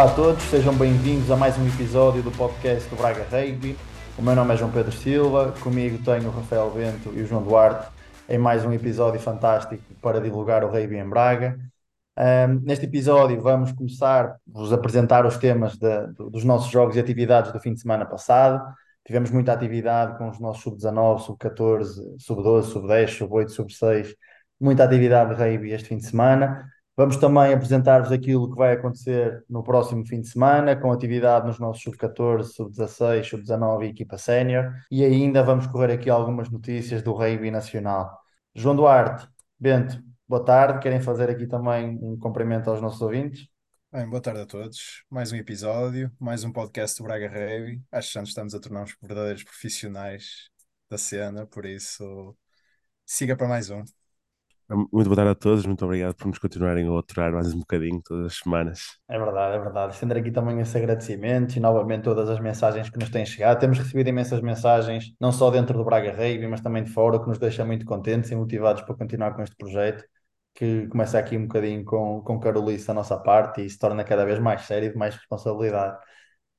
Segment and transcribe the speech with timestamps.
[0.00, 3.76] Olá a todos, sejam bem-vindos a mais um episódio do podcast do Braga Rugby.
[4.16, 7.42] O meu nome é João Pedro Silva, comigo tenho o Rafael Bento e o João
[7.42, 7.86] Duarte
[8.26, 11.58] em mais um episódio fantástico para divulgar o rugby em Braga.
[12.18, 16.98] Um, neste episódio vamos começar a vos apresentar os temas de, dos nossos jogos e
[16.98, 18.58] atividades do fim de semana passado.
[19.06, 24.14] Tivemos muita atividade com os nossos sub-19, sub-14, sub-12, sub-10, sub-8, sub-6.
[24.58, 26.70] Muita atividade de rugby este fim de semana.
[27.00, 31.58] Vamos também apresentar-vos aquilo que vai acontecer no próximo fim de semana, com atividade nos
[31.58, 34.74] nossos sub-14, sub-16, sub-19 e equipa sénior.
[34.90, 38.20] E ainda vamos correr aqui algumas notícias do rugby nacional.
[38.54, 39.26] João Duarte,
[39.58, 40.78] Bento, boa tarde.
[40.80, 43.48] Querem fazer aqui também um cumprimento aos nossos ouvintes?
[43.90, 45.02] Bem, boa tarde a todos.
[45.08, 47.82] Mais um episódio, mais um podcast do Braga Rugby.
[47.90, 50.50] Acho que já estamos a tornar uns verdadeiros profissionais
[50.90, 52.36] da cena, por isso
[53.06, 53.82] siga para mais um.
[54.72, 58.00] Muito boa tarde a todos, muito obrigado por nos continuarem a aturar mais um bocadinho
[58.04, 59.00] todas as semanas.
[59.08, 59.94] É verdade, é verdade.
[59.94, 63.58] Estender aqui também esse agradecimento e novamente todas as mensagens que nos têm chegado.
[63.58, 67.26] Temos recebido imensas mensagens, não só dentro do Braga Rugby, mas também de fora, que
[67.26, 70.04] nos deixa muito contentes e motivados para continuar com este projeto,
[70.54, 74.24] que começa aqui um bocadinho com, com carolice da nossa parte e se torna cada
[74.24, 75.98] vez mais sério e de mais responsabilidade.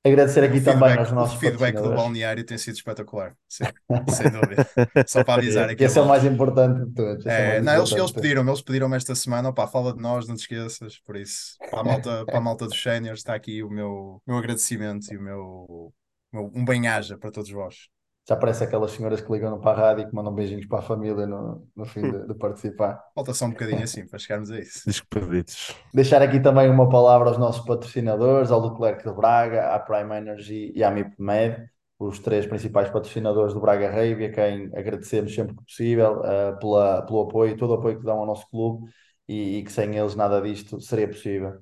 [0.04, 3.64] Agradecer aqui também aos nossos O feedback do balneário tem sido espetacular, sim,
[4.10, 4.68] sem dúvida.
[5.06, 5.84] Só para avisar aqui.
[5.84, 7.26] Esse é o mais importante de todos.
[7.26, 10.36] É, é não, eles, eles pediram-me, eles pediram-me esta semana, opá, fala de nós, não
[10.36, 13.70] te esqueças, por isso, para a malta, para a malta dos séniores está aqui o
[13.70, 15.94] meu, meu agradecimento e o meu,
[16.34, 17.88] meu um bem-aja para todos vós
[18.32, 20.82] já parece aquelas senhoras que ligam para a rádio e que mandam beijinhos para a
[20.82, 23.04] família no, no fim de, de participar.
[23.14, 24.84] Falta só um bocadinho assim para chegarmos a isso.
[24.86, 25.76] Despedidos.
[25.94, 30.72] Deixar aqui também uma palavra aos nossos patrocinadores, ao Leclerc de Braga, à Prime Energy
[30.74, 35.66] e à MIPMED, os três principais patrocinadores do Braga Rugby, a quem agradecemos sempre que
[35.66, 38.90] possível uh, pela, pelo apoio, todo o apoio que dão ao nosso clube
[39.28, 41.60] e, e que sem eles nada disto seria possível.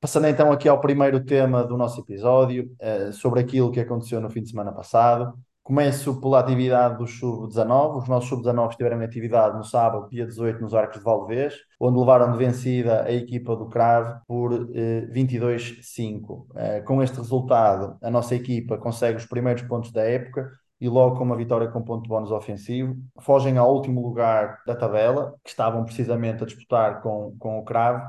[0.00, 4.30] Passando então aqui ao primeiro tema do nosso episódio, uh, sobre aquilo que aconteceu no
[4.30, 5.38] fim de semana passado.
[5.70, 7.98] Começo pela atividade do Sub-19.
[7.98, 11.96] Os nossos Sub-19 estiveram em atividade no sábado, dia 18, nos Arcos de Valdevez, onde
[11.96, 16.46] levaram de vencida a equipa do Crave por eh, 22-5.
[16.56, 20.50] Eh, com este resultado, a nossa equipa consegue os primeiros pontos da época
[20.80, 22.96] e logo com uma vitória com ponto bónus ofensivo.
[23.20, 28.02] Fogem ao último lugar da tabela, que estavam precisamente a disputar com, com o Crave.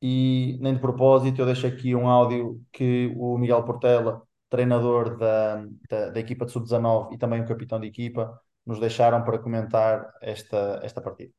[0.00, 5.64] E nem de propósito, eu deixo aqui um áudio que o Miguel Portela treinador da,
[5.88, 10.12] da, da equipa de sub-19 e também o capitão de equipa, nos deixaram para comentar
[10.20, 11.32] esta, esta partida.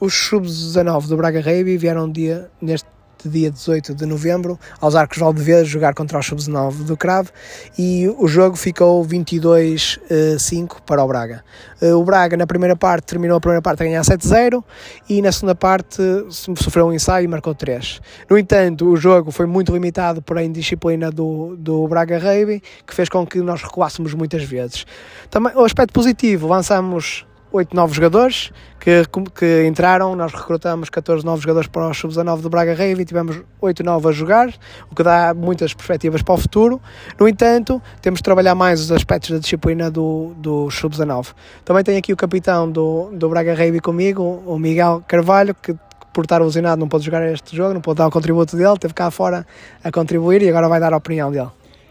[0.00, 2.88] Os sub-19 do Braga Rugby vieram dia, neste
[3.28, 7.30] dia 18 de novembro, aos Arcos Valdevez, jogar contra os Sub-19 do Crave
[7.78, 11.44] e o jogo ficou 22-5 eh, para o Braga.
[11.80, 14.62] Eh, o Braga na primeira parte terminou a primeira parte a ganhar 7-0
[15.08, 18.00] e na segunda parte sofreu um ensaio e marcou 3.
[18.28, 22.94] No entanto, o jogo foi muito limitado por a indisciplina do, do Braga Rugby, que
[22.94, 24.86] fez com que nós recuássemos muitas vezes.
[25.30, 28.50] Também, o aspecto positivo, avançamos 8 novos jogadores
[28.80, 30.16] que, que entraram.
[30.16, 34.10] Nós recrutamos 14 novos jogadores para os sub-19 do Braga Rave e tivemos 8 novos
[34.10, 34.52] a jogar,
[34.90, 36.82] o que dá muitas perspectivas para o futuro.
[37.18, 41.28] No entanto, temos de trabalhar mais os aspectos da disciplina do, do sub-19.
[41.64, 45.76] Também tenho aqui o capitão do, do Braga Rave comigo, o Miguel Carvalho, que
[46.12, 48.94] por estar lesionado não pôde jogar este jogo, não pôde dar o contributo dele, teve
[48.94, 49.46] cá fora
[49.82, 51.50] a contribuir e agora vai dar a opinião dele.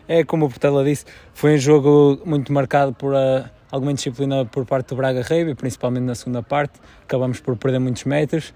[0.10, 4.68] É como o Portela disse, foi um jogo muito marcado por a alguma indisciplina por
[4.68, 8.54] parte do Braga Rugby, principalmente na segunda parte, acabamos por perder muitos metros,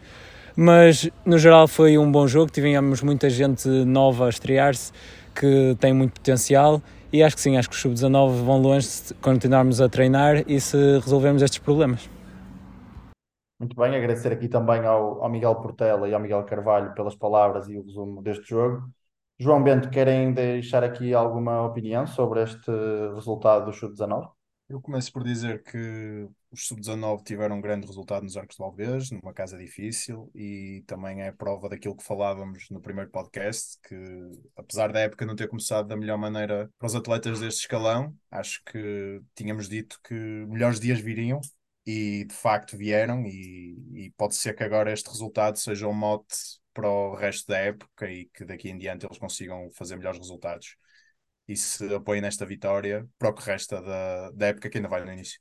[0.56, 4.92] mas no geral foi um bom jogo, tivemos muita gente nova a estrear-se,
[5.34, 6.80] que tem muito potencial
[7.12, 10.62] e acho que sim, acho que os sub-19 vão longe se continuarmos a treinar e
[10.62, 12.08] se resolvermos estes problemas.
[13.60, 17.68] Muito bem, agradecer aqui também ao, ao Miguel Portela e ao Miguel Carvalho pelas palavras
[17.68, 18.88] e o resumo deste jogo.
[19.40, 22.70] João Bento, querem deixar aqui alguma opinião sobre este
[23.16, 24.37] resultado do Sub-19?
[24.70, 29.12] Eu começo por dizer que os sub-19 tiveram um grande resultado nos Arcos de Alves,
[29.12, 33.96] numa casa difícil, e também é prova daquilo que falávamos no primeiro podcast, que
[34.58, 38.62] apesar da época não ter começado da melhor maneira para os atletas deste escalão, acho
[38.66, 41.40] que tínhamos dito que melhores dias viriam,
[41.86, 46.36] e de facto vieram, e, e pode ser que agora este resultado seja um mote
[46.74, 50.76] para o resto da época e que daqui em diante eles consigam fazer melhores resultados
[51.48, 55.04] e se apoiem nesta vitória para o que resta da, da época que ainda vai
[55.04, 55.40] no início.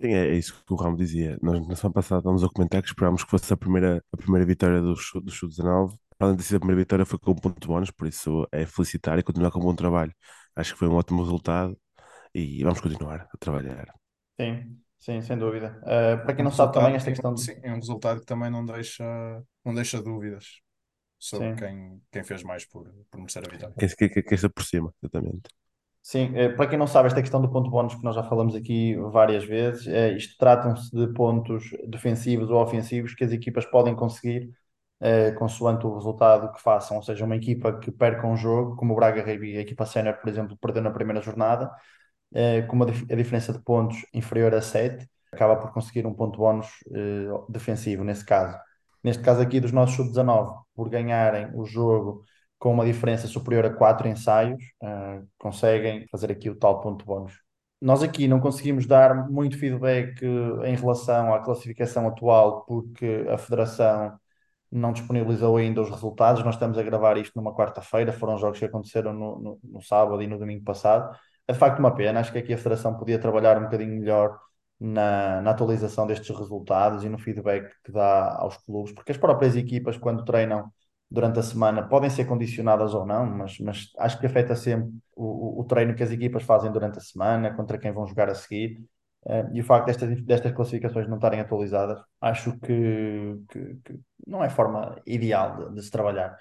[0.00, 1.38] Sim, é, é isso que o Ramo dizia.
[1.42, 4.46] Nós na semana passada estávamos a comentar que esperámos que fosse a primeira, a primeira
[4.46, 5.96] vitória do, do Sub-19.
[6.18, 8.64] Além de ser a primeira vitória, foi com um ponto de bónus, por isso é
[8.64, 10.12] felicitar e continuar com um bom trabalho.
[10.56, 11.76] Acho que foi um ótimo resultado
[12.34, 13.92] e vamos continuar a trabalhar.
[14.40, 15.80] Sim, sim, sem dúvida.
[15.82, 17.42] Uh, para quem não sabe também esta questão de...
[17.42, 19.04] Sim, é um resultado que também não deixa,
[19.64, 20.63] não deixa dúvidas
[21.24, 23.74] sobre quem, quem fez mais por, por merecer a vitória.
[23.78, 25.48] Quem, quem, quem está por cima, exatamente.
[26.02, 28.54] Sim, eh, para quem não sabe, esta questão do ponto bónus que nós já falamos
[28.54, 33.96] aqui várias vezes, é, isto tratam-se de pontos defensivos ou ofensivos que as equipas podem
[33.96, 34.50] conseguir
[35.00, 38.92] eh, consoante o resultado que façam, ou seja, uma equipa que perca um jogo, como
[38.92, 41.70] o Braga Reiby, a equipa sénior, por exemplo, perdeu na primeira jornada,
[42.34, 46.14] eh, com uma dif a diferença de pontos inferior a 7, acaba por conseguir um
[46.14, 46.68] ponto bónus
[47.48, 48.58] defensivo, nesse caso.
[49.04, 52.24] Neste caso aqui dos nossos sub-19, por ganharem o jogo
[52.58, 57.34] com uma diferença superior a 4 ensaios, eh, conseguem fazer aqui o tal ponto bónus.
[57.80, 60.24] Nós aqui não conseguimos dar muito feedback
[60.64, 64.18] em relação à classificação atual, porque a Federação
[64.72, 66.42] não disponibilizou ainda os resultados.
[66.42, 70.22] Nós estamos a gravar isto numa quarta-feira, foram jogos que aconteceram no, no, no, sábado
[70.22, 71.14] e no domingo passado.
[71.46, 74.38] É de facto uma pena, acho que aqui a Federação podia trabalhar um bocadinho melhor
[74.80, 79.56] na, na atualização destes resultados e no feedback que dá aos clubes, porque as próprias
[79.56, 80.70] equipas, quando treinam
[81.10, 85.60] durante a semana, podem ser condicionadas ou não, mas, mas acho que afeta sempre o,
[85.60, 88.84] o treino que as equipas fazem durante a semana, contra quem vão jogar a seguir.
[89.24, 94.44] Uh, e o facto destas, destas classificações não estarem atualizadas, acho que, que, que não
[94.44, 96.36] é forma ideal de, de se trabalhar.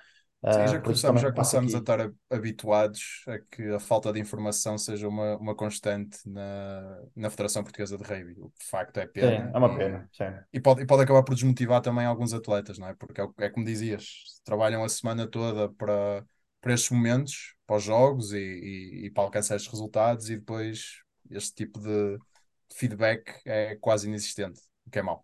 [0.51, 5.07] Sim, já começamos, já começamos a estar habituados a que a falta de informação seja
[5.07, 8.35] uma, uma constante na, na Federação Portuguesa de Rugby.
[8.41, 9.45] O facto é pena.
[9.45, 10.09] Sim, é uma pena.
[10.13, 10.23] E, sim.
[10.51, 12.93] e, pode, e pode acabar por desmotivar também alguns atletas, não é?
[12.93, 14.05] Porque é, é como dizias,
[14.43, 16.25] trabalham a semana toda para,
[16.59, 21.01] para estes momentos, para os jogos e, e, e para alcançar estes resultados, e depois
[21.29, 22.17] este tipo de
[22.73, 25.23] feedback é quase inexistente, o que é mau.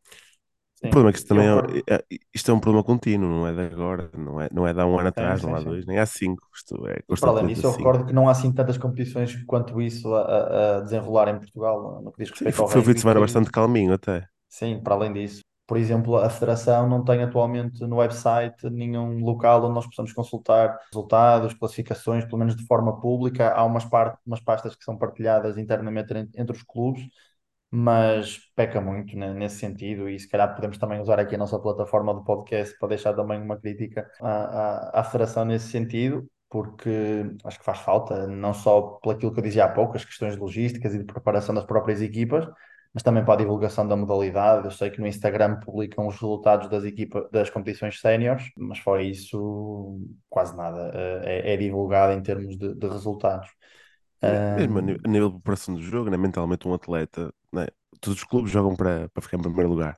[0.80, 0.88] Sim.
[0.88, 2.04] O problema é que isto também é, é,
[2.34, 4.86] isto é um problema contínuo, não é de agora, não é, não é de há
[4.86, 6.48] um ano atrás, sim, não há dois, nem há cinco.
[6.56, 10.14] Isto é Para além disso, eu recordo que não há assim tantas competições quanto isso
[10.16, 13.02] a, a desenrolar em Portugal, no que diz respeito sim, ao Foi um fim de
[13.02, 14.26] semana bastante calminho até.
[14.48, 15.42] Sim, para além disso.
[15.68, 20.80] Por exemplo, a Federação não tem atualmente no website nenhum local onde nós possamos consultar
[20.92, 23.52] resultados, classificações, pelo menos de forma pública.
[23.52, 27.04] Há umas, part umas pastas que são partilhadas internamente entre os clubes,
[27.72, 31.60] mas peca muito né, nesse sentido e se calhar podemos também usar aqui a nossa
[31.60, 37.26] plataforma do podcast para deixar também uma crítica à, à, à Federação nesse sentido, porque
[37.44, 40.36] acho que faz falta, não só pelo aquilo que eu dizia há pouco, as questões
[40.36, 42.48] logísticas e de preparação das próprias equipas,
[42.92, 44.66] mas também para a divulgação da modalidade.
[44.66, 49.04] Eu sei que no Instagram publicam os resultados das equipas das competições séniores, mas fora
[49.04, 53.48] isso, quase nada eh, é, é divulgado em termos de, de resultados.
[54.58, 56.18] Mesmo a nível de preparação do jogo, né?
[56.18, 57.68] mentalmente um atleta, né?
[58.00, 59.98] todos os clubes jogam para, para ficar em primeiro lugar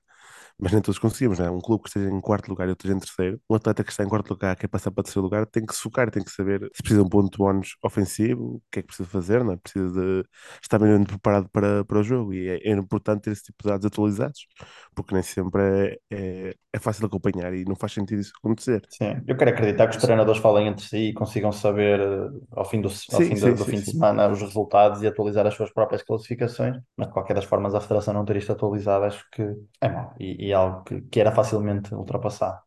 [0.61, 1.49] mas nem todos conseguimos, não é?
[1.49, 4.03] Um clube que esteja em quarto lugar e outro em terceiro, um atleta que está
[4.03, 6.61] em quarto lugar, quer passar para terceiro lugar, tem que se focar, tem que saber
[6.73, 9.53] se precisa de um ponto de bónus ofensivo, o que é que precisa fazer, não
[9.53, 9.57] é?
[9.57, 10.23] Precisa de
[10.61, 13.69] estar bem preparado para, para o jogo e é, é, importante ter esse tipo de
[13.69, 14.45] dados atualizados,
[14.93, 18.83] porque nem sempre é, é, é, fácil acompanhar e não faz sentido isso acontecer.
[18.89, 22.65] Sim, eu quero acreditar que os treinadores falem entre si e consigam saber eh, ao
[22.65, 25.07] fim do, ao sim, fim sim, do, do sim, fim de semana os resultados e
[25.07, 28.51] atualizar as suas próprias classificações, mas de qualquer das formas a Federação não ter isto
[28.51, 29.41] atualizado acho que
[29.81, 32.59] é mau e, e algo que, que era facilmente ultrapassado.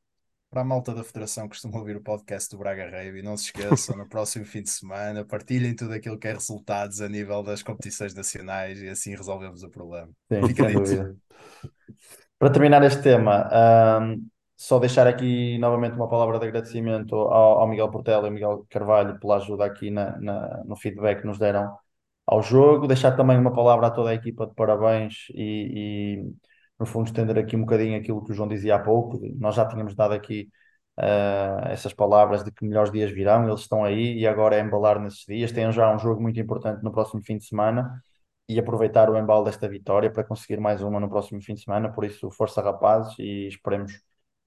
[0.50, 3.96] Para a malta da Federação costuma ouvir o podcast do Braga Rave, não se esqueçam,
[3.96, 8.14] no próximo fim de semana, partilhem tudo aquilo que é resultados a nível das competições
[8.14, 10.10] nacionais e assim resolvemos o problema.
[10.32, 11.16] Sim, Fica sem dúvida.
[12.38, 13.50] Para terminar este tema,
[14.00, 18.32] um, só deixar aqui novamente uma palavra de agradecimento ao, ao Miguel Portela e ao
[18.32, 21.76] Miguel Carvalho pela ajuda aqui na, na, no feedback que nos deram
[22.24, 22.86] ao jogo.
[22.86, 26.32] Deixar também uma palavra a toda a equipa de parabéns e, e
[26.78, 29.20] no fundo, estender aqui um bocadinho aquilo que o João dizia há pouco.
[29.36, 30.48] Nós já tínhamos dado aqui
[30.98, 35.00] uh, essas palavras de que melhores dias virão, eles estão aí e agora é embalar
[35.00, 35.52] nesses dias.
[35.52, 38.02] Têm já um jogo muito importante no próximo fim de semana
[38.48, 41.92] e aproveitar o embalo desta vitória para conseguir mais uma no próximo fim de semana.
[41.92, 43.92] Por isso, força rapazes e esperemos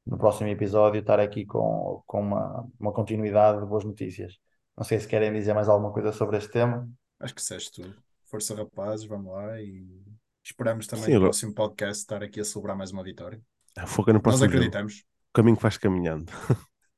[0.06, 4.38] no próximo episódio estar aqui com, com uma, uma continuidade de boas notícias.
[4.78, 6.88] Não sei se querem dizer mais alguma coisa sobre este tema.
[7.20, 7.96] Acho que disseste tudo.
[8.26, 10.07] Força rapazes, vamos lá e
[10.50, 13.42] Esperamos também Sim, no próximo podcast estar aqui a celebrar mais uma vitória.
[13.86, 14.94] Foca no próximo Nós acreditamos.
[14.94, 15.06] Jogo.
[15.30, 16.32] O caminho que vais caminhando.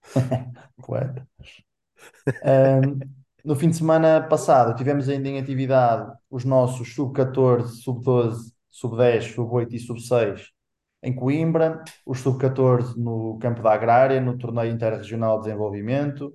[0.86, 1.28] Poeta.
[2.46, 3.00] um,
[3.44, 8.38] no fim de semana passado tivemos ainda em atividade os nossos sub-14, sub-12,
[8.70, 10.42] sub-10, sub-8 e sub-6
[11.02, 16.32] em Coimbra, os sub-14 no campo da Agrária, no torneio interregional de desenvolvimento,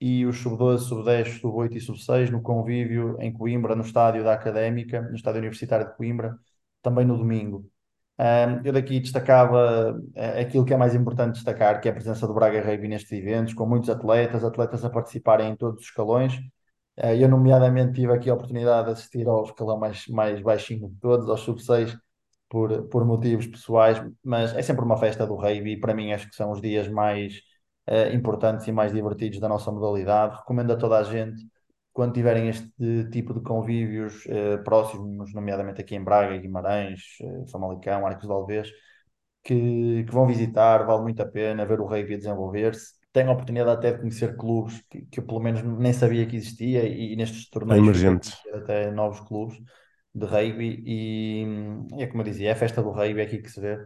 [0.00, 5.02] e os sub-12, sub-10, sub-8 e sub-6 no convívio em Coimbra, no estádio da Académica,
[5.02, 6.36] no estádio universitário de Coimbra,
[6.82, 7.70] também no domingo.
[8.64, 12.34] Eu daqui destacava uh, aquilo que é mais importante destacar, que é a presença do
[12.34, 16.34] Braga Rugby nestes eventos, com muitos atletas, atletas a participarem em todos os escalões.
[16.98, 20.96] Uh, eu, nomeadamente, tive aqui a oportunidade de assistir ao escalão mais, mais baixinho de
[20.96, 21.96] todos, aos sub-6,
[22.48, 26.28] por, por motivos pessoais, mas é sempre uma festa do rugby e para mim acho
[26.28, 27.40] que são os dias mais
[27.90, 30.36] uh, importantes e mais divertidos da nossa modalidade.
[30.36, 31.46] Recomendo a toda a gente,
[31.92, 32.70] quando tiverem este
[33.10, 38.70] tipo de convívios uh, próximos, nomeadamente aqui em Braga, Guimarães, uh, Famalicão, Arcos de Alvez,
[39.42, 43.00] que, que, vão visitar, vale muito a pena ver o rugby a desenvolver-se.
[43.12, 46.36] Tenho a oportunidade até de conhecer clubes que, que eu pelo menos nem sabia que
[46.36, 49.60] existia e, e nestes torneios emergentes até novos clubes
[50.14, 51.44] de rugby e,
[51.96, 53.78] e, é como eu dizia, é a festa do rugby, é aqui que se vê.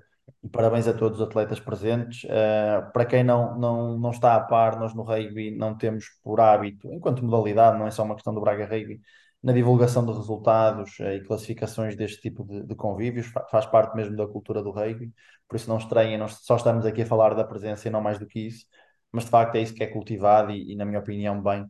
[0.43, 2.25] E parabéns a todos os atletas presentes.
[2.25, 6.41] Uh, para quem não, não, não está a par, nós no rugby não temos por
[6.41, 9.01] hábito, enquanto modalidade, não é só uma questão do Braga Rugby,
[9.43, 13.95] na divulgação de resultados uh, e classificações deste tipo de, de convívios, fa faz parte
[13.97, 15.13] mesmo da cultura do rugby,
[15.49, 18.19] por isso não estranhem, nós só estamos aqui a falar da presença e não mais
[18.19, 18.67] do que isso,
[19.13, 21.67] mas de facto é isso que é cultivado e, e na minha opinião, bem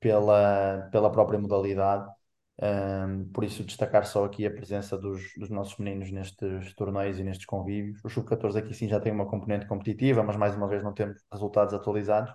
[0.00, 2.06] pela, pela própria modalidade.
[2.62, 7.24] Um, por isso, destacar só aqui a presença dos, dos nossos meninos nestes torneios e
[7.24, 8.00] nestes convívios.
[8.04, 11.20] O Sub-14 aqui sim já tem uma componente competitiva, mas mais uma vez não temos
[11.32, 12.32] resultados atualizados.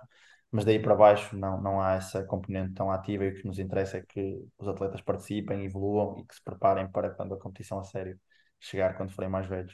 [0.52, 3.58] Mas daí para baixo não, não há essa componente tão ativa e o que nos
[3.58, 7.78] interessa é que os atletas participem, evoluam e que se preparem para quando a competição
[7.78, 8.18] a sério
[8.58, 9.72] chegar, quando forem mais velhos.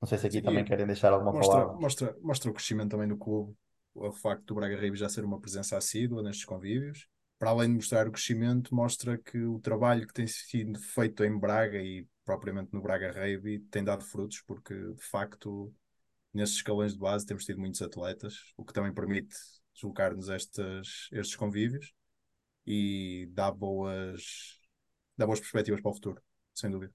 [0.00, 1.80] Não sei se aqui sim, também querem deixar alguma mostra, palavra.
[1.80, 3.54] Mostra, mostra o crescimento também do clube,
[3.94, 7.06] o facto do Braga Ribes já ser uma presença assídua nestes convívios
[7.38, 11.38] para além de mostrar o crescimento, mostra que o trabalho que tem sido feito em
[11.38, 15.72] Braga e propriamente no Braga Rugby tem dado frutos, porque de facto
[16.32, 19.34] nesses escalões de base temos tido muitos atletas, o que também permite
[19.74, 21.92] deslocar-nos estes, convívios
[22.66, 24.58] e dá boas,
[25.16, 26.22] dá boas perspectivas para o futuro,
[26.54, 26.92] sem dúvida.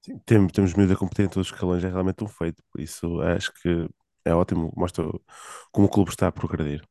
[0.00, 2.80] Sim, temos, temos medo a competir em todos os escalões, é realmente um feito, por
[2.80, 3.88] isso acho que
[4.24, 5.04] é ótimo, mostra
[5.70, 6.82] como o clube está a progredir.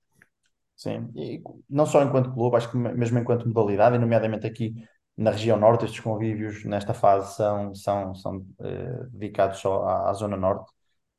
[0.78, 4.76] Sim, e não só enquanto clube, acho que mesmo enquanto modalidade, e nomeadamente aqui
[5.18, 10.14] na região norte, estes convívios nesta fase são, são, são eh, dedicados só à, à
[10.14, 10.72] zona norte,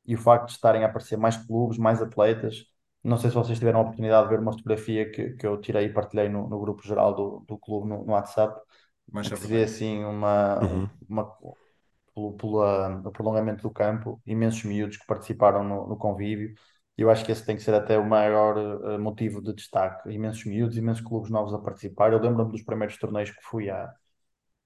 [0.05, 2.65] e o facto de estarem a aparecer mais clubes, mais atletas,
[3.03, 5.87] não sei se vocês tiveram a oportunidade de ver uma fotografia que, que eu tirei
[5.87, 8.61] e partilhei no, no grupo geral do, do clube no, no WhatsApp,
[9.11, 10.89] Mas que é se vê assim uma, Uhum.
[11.09, 11.25] uma,
[12.13, 16.53] pelo, pela, o prolongamento do campo, imensos miúdos que participaram no, no convívio,
[16.99, 20.09] e eu acho que esse tem que ser até o maior uh, motivo de destaque.
[20.11, 22.11] Imensos miúdos, imensos clubes novos a participar.
[22.11, 23.89] Eu lembro-me dos primeiros torneios que fui há,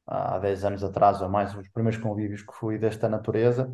[0.07, 3.71] há 10 anos atrás ou mais, os primeiros convívios que fui desta natureza.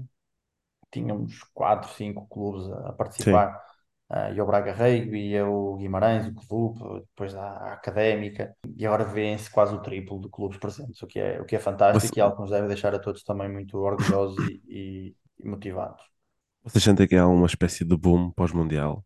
[0.91, 3.63] Tínhamos 4, 5 clubes a, participar.
[4.09, 6.79] Uh, e o Braga Rugby, e o Guimarães, o Clube,
[7.11, 11.17] depois a, a Académica, e agora vêem-se quase o triplo de clubes presentes, o que
[11.17, 12.19] é, o que é fantástico Você...
[12.19, 15.47] e é algo que nos deve deixar a todos também muito orgulhosos e, e, e
[15.47, 16.03] motivados.
[16.63, 19.05] Vocês sentem que há uma espécie de boom pós-mundial?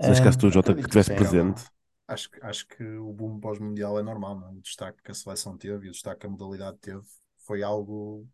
[0.00, 1.64] Se neste caso tu, Jota, que estivesse presente.
[2.06, 4.48] Acho, acho que o boom pós-mundial é normal, não?
[4.48, 4.52] É?
[4.52, 7.02] o destaque que a seleção teve e o destaque que a modalidade teve
[7.46, 8.26] foi algo,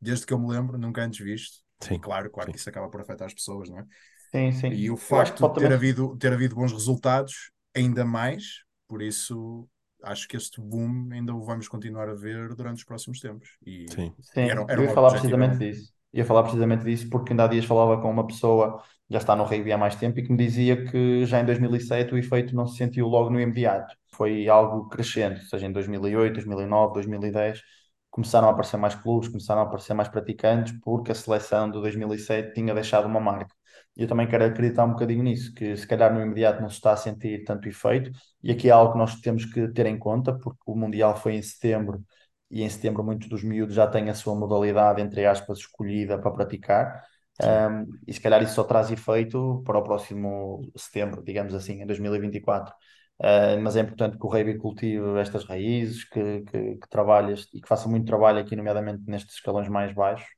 [0.00, 1.58] desde que eu me lembro, nunca antes visto.
[1.80, 2.52] Sim, e claro, claro sim.
[2.52, 3.86] que isso acaba por afetar as pessoas, não é?
[4.32, 4.68] Sim, sim.
[4.68, 5.72] E o facto de ter, também...
[5.72, 9.68] havido, ter havido bons resultados, ainda mais, por isso
[10.02, 13.56] acho que este boom ainda o vamos continuar a ver durante os próximos tempos.
[13.64, 14.40] E, sim, sim.
[14.40, 17.64] era, era eu ia falar precisamente disso ia falar precisamente disso porque ainda há dias
[17.64, 20.84] falava com uma pessoa já está no rugby há mais tempo e que me dizia
[20.84, 23.94] que já em 2007 o efeito não se sentiu logo no imediato.
[24.14, 27.60] Foi algo crescente, ou seja, em 2008, 2009, 2010
[28.10, 32.54] começaram a aparecer mais clubes, começaram a aparecer mais praticantes porque a seleção de 2007
[32.54, 33.54] tinha deixado uma marca.
[33.96, 36.76] E eu também quero acreditar um bocadinho nisso, que se calhar no imediato não se
[36.76, 38.10] está a sentir tanto efeito,
[38.42, 41.34] e aqui é algo que nós temos que ter em conta, porque o Mundial foi
[41.34, 42.04] em setembro
[42.50, 46.30] e em setembro muitos dos miúdos já têm a sua modalidade, entre aspas, escolhida para
[46.32, 47.04] praticar.
[47.42, 51.86] Um, e se calhar isso só traz efeito para o próximo setembro, digamos assim, em
[51.86, 52.74] 2024.
[53.18, 57.60] Uh, mas é importante que o rugby cultive estas raízes, que, que, que trabalhe e
[57.60, 60.28] que faça muito trabalho aqui, nomeadamente nestes escalões mais baixos,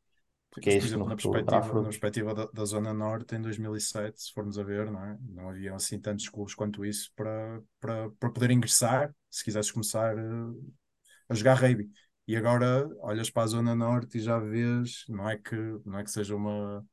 [0.53, 4.21] porque é isso que no na perspectiva, na perspectiva da, da, Zona Norte, em 2007,
[4.21, 5.17] se formos a ver, não, é?
[5.31, 10.15] não haviam assim tantos clubes quanto isso para, para, para poder ingressar, se quisesses começar
[10.15, 10.73] uh,
[11.33, 11.91] a jogar rugby.
[12.27, 16.05] E agora olhas para a Zona Norte e já vês, não é que, não é
[16.05, 16.85] que seja uma,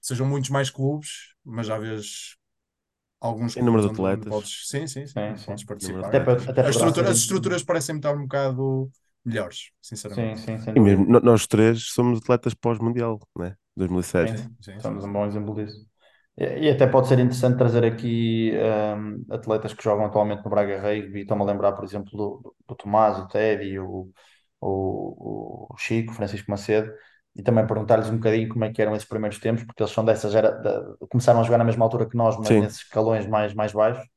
[0.00, 2.36] sejam muitos mais clubes, mas já vês
[3.20, 4.28] alguns em número de atletas.
[4.28, 6.08] Podes, sim, sim, sim, sim, podes participar.
[6.08, 8.90] Até para, até as, estrutura, as estruturas parecem estar um bocado
[9.24, 10.40] melhores, sinceramente.
[10.40, 13.56] Sim, sim, e mesmo nós três somos atletas pós-mundial, né?
[13.76, 14.42] 2007.
[14.42, 15.86] Sim, sim, somos um bom exemplo disso.
[16.40, 18.52] E até pode ser interessante trazer aqui
[18.96, 21.20] um, atletas que jogam atualmente no Braga Rugby.
[21.20, 24.10] Estou-me a lembrar, por exemplo, do, do Tomás, o Teddy, o,
[24.58, 26.90] o, o Chico, Francisco Macedo,
[27.36, 30.02] e também perguntar-lhes um bocadinho como é que eram esses primeiros tempos, porque eles são
[30.02, 30.58] dessa gera,
[31.10, 32.60] começaram a jogar na mesma altura que nós, mas Sim.
[32.60, 34.08] nesses escalões mais, mais baixos,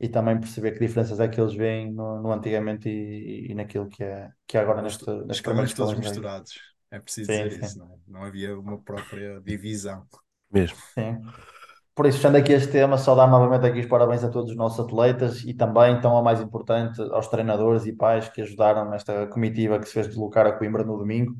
[0.00, 3.88] e também perceber que diferenças é que eles veem no, no antigamente e, e, naquilo
[3.88, 6.54] que é, que é agora neste, neste escalões todos misturados.
[6.90, 7.64] É preciso sim, dizer sim.
[7.64, 7.96] isso, não, é?
[8.08, 10.04] não havia uma própria divisão.
[10.50, 10.76] Mesmo.
[10.94, 11.20] Sim.
[12.00, 14.56] Por isso, sendo aqui este tema, só dar novamente aqui os parabéns a todos os
[14.56, 19.26] nossos atletas e também, então, a mais importante, aos treinadores e pais que ajudaram nesta
[19.26, 21.36] comitiva que se fez deslocar a Coimbra no domingo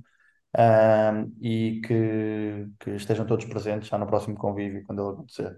[0.59, 5.57] um, e que, que estejam todos presentes já no próximo convívio, quando ele acontecer.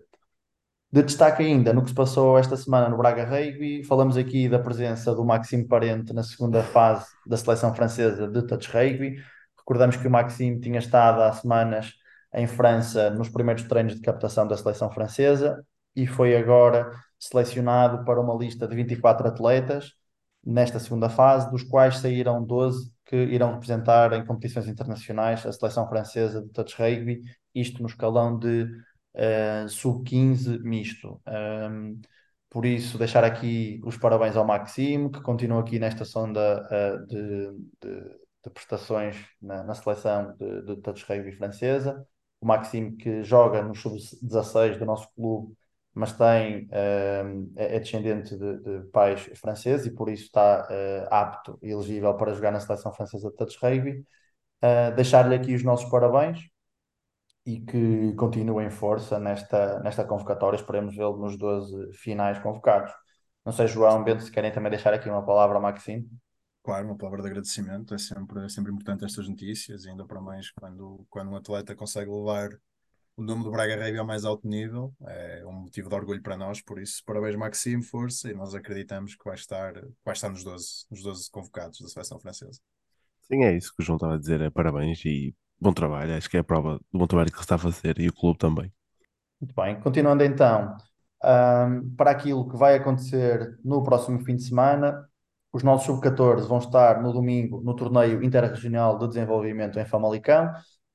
[0.92, 4.60] De destaque ainda no que se passou esta semana no Braga Rugby, falamos aqui da
[4.60, 9.16] presença do Maxime Parente na segunda fase da seleção francesa de touch rugby.
[9.58, 11.92] Recordamos que o Maxime tinha estado há semanas
[12.34, 18.20] em França nos primeiros treinos de captação da seleção francesa e foi agora selecionado para
[18.20, 19.94] uma lista de 24 atletas
[20.44, 25.88] nesta segunda fase, dos quais saíram 12 que irão representar em competições internacionais a seleção
[25.88, 27.20] francesa de touch rugby,
[27.54, 28.64] isto no escalão de
[29.14, 31.20] uh, sub-15 misto.
[31.26, 32.00] Um,
[32.50, 37.52] por isso, deixar aqui os parabéns ao Maxime, que continua aqui nesta sonda uh, de,
[37.80, 42.06] de, de, prestações na, na seleção de, de touch rugby francesa
[42.42, 45.54] o Maxime que joga no sub-16 do nosso clube,
[45.94, 51.58] mas tem, uh, é descendente de, de, pais franceses e por isso está uh, apto
[51.62, 54.04] e elegível para jogar na seleção francesa de touch rugby.
[54.62, 56.40] Uh, Deixar-lhe aqui os nossos parabéns
[57.46, 60.56] e que continue em força nesta, nesta convocatória.
[60.56, 62.92] Esperemos vê-lo nos 12 finais convocados.
[63.44, 66.08] Não sei, João, Bento, se querem também deixar aqui uma palavra ao Maxime.
[66.62, 70.50] Claro, uma palavra de agradecimento, é sempre, é sempre importante estas notícias, ainda para mais
[70.52, 72.50] quando, quando um atleta consegue levar
[73.16, 76.36] o nome do Braga Rugby ao mais alto nível, é um motivo de orgulho para
[76.36, 80.44] nós, por isso parabéns Maxime, força, e nós acreditamos que vai estar, vai estar nos
[80.44, 82.60] 12, nos 12 convocados da seleção francesa.
[83.22, 86.30] Sim, é isso que o João estava a dizer, é parabéns e bom trabalho, acho
[86.30, 88.38] que é a prova do bom trabalho que ele está a fazer e o clube
[88.38, 88.72] também.
[89.40, 90.76] Muito bem, continuando então,
[91.24, 95.08] um, para aquilo que vai acontecer no próximo fim de semana,
[95.52, 100.50] os nossos sub-14 vão estar no domingo no torneio interregional de desenvolvimento em Famalicão.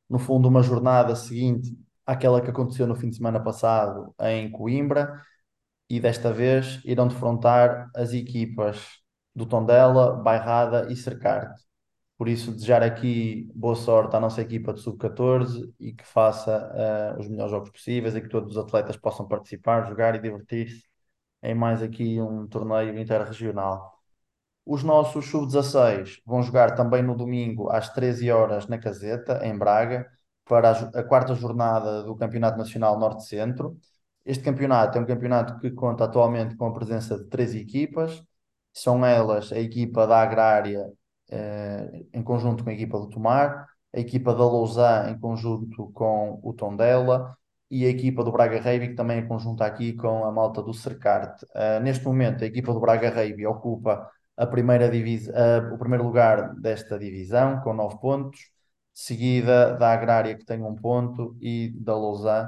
[0.09, 5.21] No fundo, uma jornada seguinte àquela que aconteceu no fim de semana passado em Coimbra.
[5.89, 8.99] E desta vez irão defrontar as equipas
[9.35, 11.63] do Tondela, Bairrada e Cercarte.
[12.17, 17.19] Por isso, desejar aqui boa sorte à nossa equipa de sub-14 e que faça uh,
[17.19, 20.83] os melhores jogos possíveis e que todos os atletas possam participar, jogar e divertir-se
[21.43, 23.96] em mais aqui um torneio interregional.
[24.69, 30.05] Os nossos sub-16 vão jogar também no domingo às 13 horas na Caseta, em Braga,
[30.43, 33.77] para a, quarta jornada do Campeonato Nacional Norte-Centro.
[34.25, 38.21] Este campeonato é um campeonato que conta atualmente com a presença de três equipas.
[38.73, 40.91] São elas a equipa da Agrária,
[41.31, 46.41] eh, em conjunto com a equipa do Tomar, a equipa da Lausanne, em conjunto com
[46.43, 47.37] o Tondela,
[47.71, 50.73] e a equipa do Braga Reiby, que também é conjunta aqui com a malta do
[50.73, 51.45] Cercarte.
[51.55, 55.33] Uh, neste momento, a equipa do Braga Reiby ocupa a primeira divisa,
[55.73, 58.39] o primeiro lugar desta divisão, com 9 pontos,
[58.93, 62.47] seguida da Agrária, que tem um ponto, e da Lousã,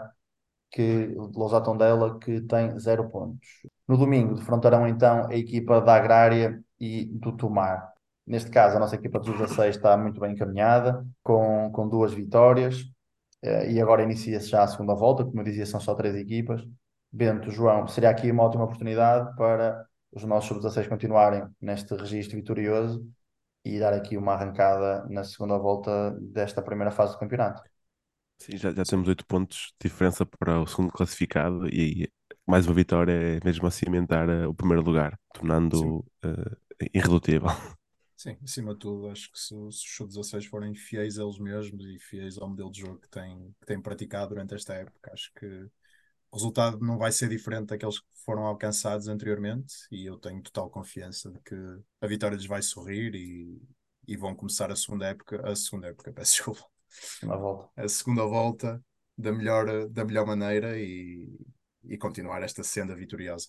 [0.72, 3.48] que, Lousã Tondela, que tem 0 pontos.
[3.88, 7.92] No domingo, defrontarão então a equipa da Agrária e do Tomar.
[8.26, 12.82] Neste caso, a nossa equipa dos 16 está muito bem encaminhada, com, com duas vitórias,
[13.44, 16.64] uh, e agora inicia-se já a segunda volta, como eu dizia, são só três equipas.
[17.12, 23.08] Bento, João, seria aqui uma ótima oportunidade para os nossos sub-16 continuarem neste registro vitorioso
[23.64, 27.62] e dar aqui uma arrancada na segunda volta desta primeira fase do campeonato.
[28.40, 32.10] Sim, já, já temos oito pontos de diferença para o segundo classificado e
[32.48, 37.50] mais uma vitória é mesmo a cimentar uh, o primeiro lugar, tornando uh, irredutível.
[38.16, 41.86] Sim, acima de tudo, acho que se, se os sub-16 forem fiéis a eles mesmos
[41.86, 45.32] e fiéis ao modelo de jogo que têm, que têm praticado durante esta época, acho
[45.36, 45.70] que
[46.32, 50.70] o resultado não vai ser diferente daqueles que foram alcançados anteriormente e eu tenho total
[50.70, 51.56] confiança de que
[52.02, 53.62] a vitória lhes vai sorrir e,
[54.08, 56.66] e vão começar a segunda época, a segunda época, peço desculpa,
[57.28, 57.70] a, volta.
[57.76, 58.84] a segunda volta
[59.18, 61.30] da melhor, da melhor maneira e,
[61.84, 63.48] e continuar esta senda vitoriosa.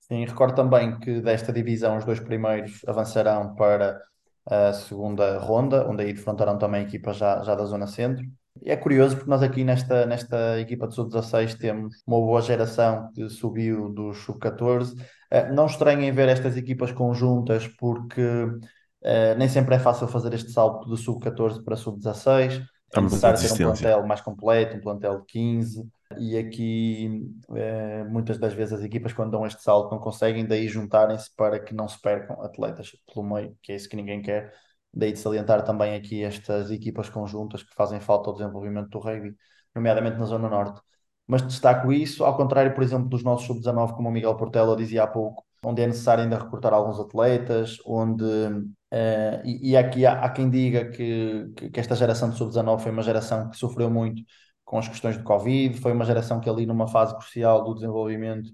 [0.00, 4.00] Sim, recordo também que desta divisão os dois primeiros avançarão para
[4.46, 8.24] a segunda ronda, onde aí defrontarão também equipas já, já da zona centro.
[8.64, 13.28] É curioso porque nós aqui nesta, nesta equipa de sub-16 temos uma boa geração que
[13.28, 14.92] subiu do sub-14.
[14.92, 20.50] Uh, não estranhem ver estas equipas conjuntas porque uh, nem sempre é fácil fazer este
[20.50, 22.62] salto do sub-14 para sub-16.
[22.94, 25.88] É necessário ter um plantel mais completo, um plantel de 15.
[26.18, 30.68] E aqui, uh, muitas das vezes, as equipas, quando dão este salto, não conseguem, daí
[30.68, 34.52] juntarem-se para que não se percam atletas pelo meio, que é isso que ninguém quer
[34.96, 39.36] Daí de salientar também aqui estas equipas conjuntas que fazem falta ao desenvolvimento do rugby,
[39.74, 40.80] nomeadamente na Zona Norte.
[41.26, 45.02] Mas destaco isso, ao contrário, por exemplo, dos nossos sub-19, como o Miguel Portela dizia
[45.02, 50.24] há pouco, onde é necessário ainda recrutar alguns atletas, onde uh, e, e, aqui há,
[50.24, 54.22] há quem diga que, que, esta geração de sub-19 foi uma geração que sofreu muito
[54.64, 58.50] com as questões de Covid, foi uma geração que ali numa fase crucial do desenvolvimento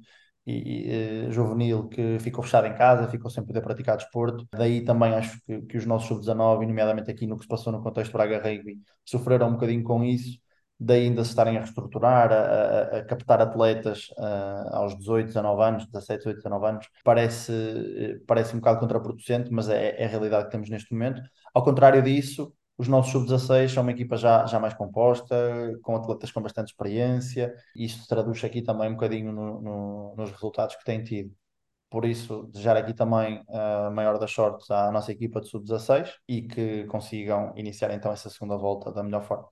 [0.46, 4.46] e, e, uh, juvenil que ficou fechada em casa, ficou sem poder praticar desporto.
[4.52, 7.82] Daí também acho que, que os nossos sub-19, nomeadamente aqui no que se passou no
[7.82, 10.42] contexto Braga Rugby, sofreram um bocadinho com isso
[10.84, 15.86] daí ainda se estarem a reestruturar, a, a, captar atletas uh, aos 18, 19 anos,
[15.86, 20.46] 17, 18, 19 anos, parece, eh, parece um bocado contraproducente, mas é, é a realidade
[20.46, 21.22] que temos neste momento.
[21.54, 22.52] Ao contrário disso,
[22.82, 27.54] os nossos sub-16 são uma equipa já, já mais composta, com atletas com bastante experiência,
[27.76, 31.32] e isto traduz aqui também um bocadinho no, no, nos resultados que têm tido.
[31.88, 36.42] Por isso, desejar aqui também a maior das sortes à nossa equipa de sub-16 e
[36.42, 39.48] que consigam iniciar então essa segunda volta da melhor forma.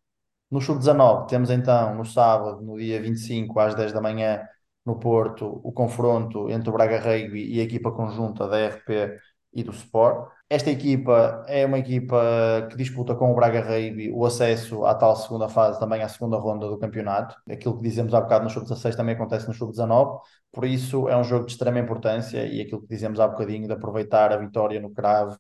[0.50, 4.42] No Sub-19, temos então no sábado, no dia 25, às 10 da manhã,
[4.84, 9.20] no Porto, o confronto entre o Braga Rugby e a equipa conjunta da RP
[9.52, 10.32] e do Sport.
[10.52, 15.14] Esta equipa é uma equipa que disputa com o Braga Rugby o acesso à tal
[15.14, 17.36] segunda fase, também à segunda ronda do campeonato.
[17.48, 21.22] Aquilo que dizemos há bocado no Sub-16 também acontece no Sub-19, por isso é um
[21.22, 24.90] jogo de extrema importância e aquilo que dizemos há bocadinho de aproveitar a vitória no
[24.92, 25.38] Cravo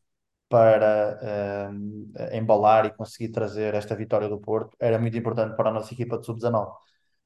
[0.48, 1.18] para
[1.72, 5.92] uh, embalar e conseguir trazer esta vitória do Porto era muito importante para a nossa
[5.92, 6.72] equipa de sub-19.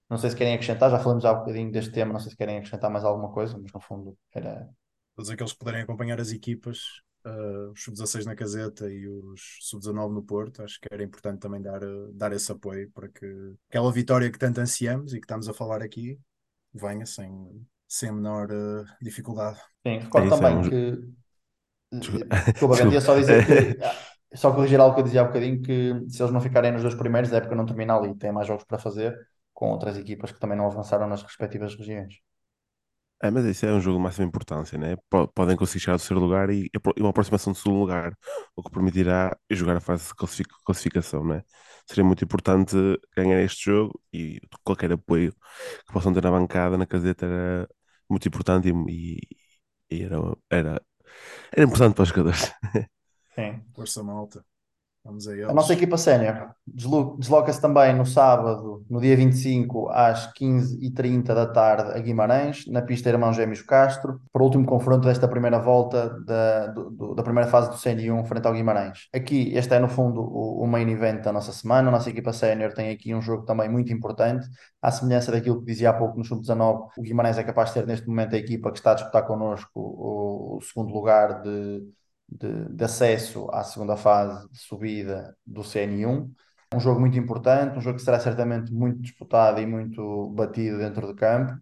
[0.08, 2.36] Não sei se querem acrescentar, já falamos há um bocadinho deste tema, não sei se
[2.36, 4.68] querem acrescentar mais alguma coisa, mas no fundo era.
[5.16, 10.12] Todos aqueles que puderem acompanhar as equipas, uh, os sub-16 na caseta e os sub-19
[10.12, 13.92] no Porto, acho que era importante também dar, uh, dar esse apoio para que aquela
[13.92, 16.18] vitória que tanto ansiamos e que estamos a falar aqui
[16.72, 17.30] venha sem,
[17.88, 19.58] sem a menor uh, dificuldade.
[19.86, 21.14] Sim, recordo é também que
[21.98, 23.00] Desculpa, Desculpa.
[23.00, 23.94] só dizer que, ah,
[24.34, 26.94] só corrigir algo que eu dizia há bocadinho, que se eles não ficarem nos dois
[26.94, 29.16] primeiros, a época não termina ali, tem mais jogos para fazer
[29.52, 32.14] com outras equipas que também não avançaram nas respectivas regiões.
[33.24, 34.96] É, mas isso é um jogo de máxima importância, né?
[35.34, 38.14] Podem conseguir chegar ao terceiro lugar e, uma aproximação do segundo lugar,
[38.54, 41.42] o que permitirá jogar a fase de classificação, né?
[41.86, 42.76] Seria muito importante
[43.16, 45.32] ganhar este jogo e qualquer apoio
[45.86, 47.68] que possam ter na bancada, na caseta, era
[48.10, 49.18] muito importante e,
[49.90, 50.16] e era,
[50.50, 50.82] era
[51.52, 52.52] era importante para os jogadores.
[53.34, 53.62] Sim.
[53.74, 54.44] Força malta.
[55.04, 55.42] Vamos aí.
[55.42, 61.92] A nossa equipa sénior desloca-se também no sábado, no dia 25, às 15h30 da tarde,
[61.92, 66.68] a Guimarães, na pista Irmão Gêmeos Castro, para o último confronto desta primeira volta da,
[66.68, 69.08] do, da primeira fase do CN1 frente ao Guimarães.
[69.12, 71.88] Aqui, este é no fundo o, o main event da nossa semana.
[71.88, 74.48] A nossa equipa sénior tem aqui um jogo também muito importante,
[74.80, 76.88] à semelhança daquilo que dizia há pouco no Sub-19.
[76.96, 79.70] O Guimarães é capaz de ter neste momento a equipa que está a disputar connosco
[79.74, 81.82] o, o segundo lugar de
[82.28, 86.32] de, de acesso à segunda fase de subida do CN1.
[86.74, 91.06] Um jogo muito importante, um jogo que será certamente muito disputado e muito batido dentro
[91.06, 91.52] do campo,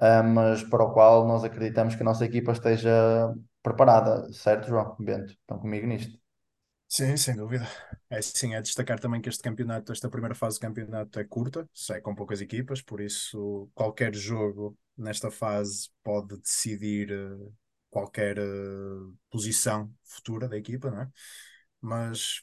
[0.00, 4.96] uh, mas para o qual nós acreditamos que a nossa equipa esteja preparada, certo, João
[4.98, 5.32] Bento?
[5.32, 6.22] Estão comigo nisto?
[6.88, 7.66] Sim, sem dúvida.
[8.10, 11.66] É sim, é destacar também que este campeonato, esta primeira fase do campeonato é curta,
[11.90, 17.54] é com poucas equipas, por isso qualquer jogo nesta fase pode decidir uh,
[17.92, 21.10] qualquer uh, posição futura da equipa, não é?
[21.80, 22.42] Mas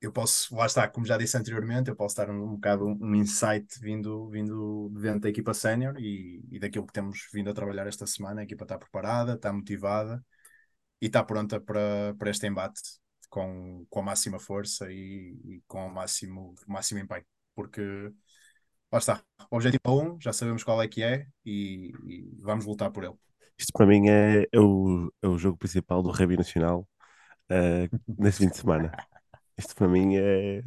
[0.00, 3.14] eu posso, lá está, como já disse anteriormente, eu posso dar um, um bocado um,
[3.16, 7.86] insight vindo, vindo dentro da equipa sénior e, e daquilo que temos vindo a trabalhar
[7.88, 8.40] esta semana.
[8.42, 10.24] A equipa está preparada, está motivada
[11.00, 12.80] e está pronta para, para este embate
[13.28, 17.82] com, com a máxima força e, e com o máximo, máximo empenho, porque
[18.92, 22.90] lá está, objetivo é um, já sabemos qual é que é e, e vamos lutar
[22.92, 23.16] por ele.
[23.58, 26.86] Isto para mim é, é, o, é o jogo principal do Rugby Nacional
[27.50, 28.92] uh, neste fim de semana.
[29.58, 30.62] Isto para mim é.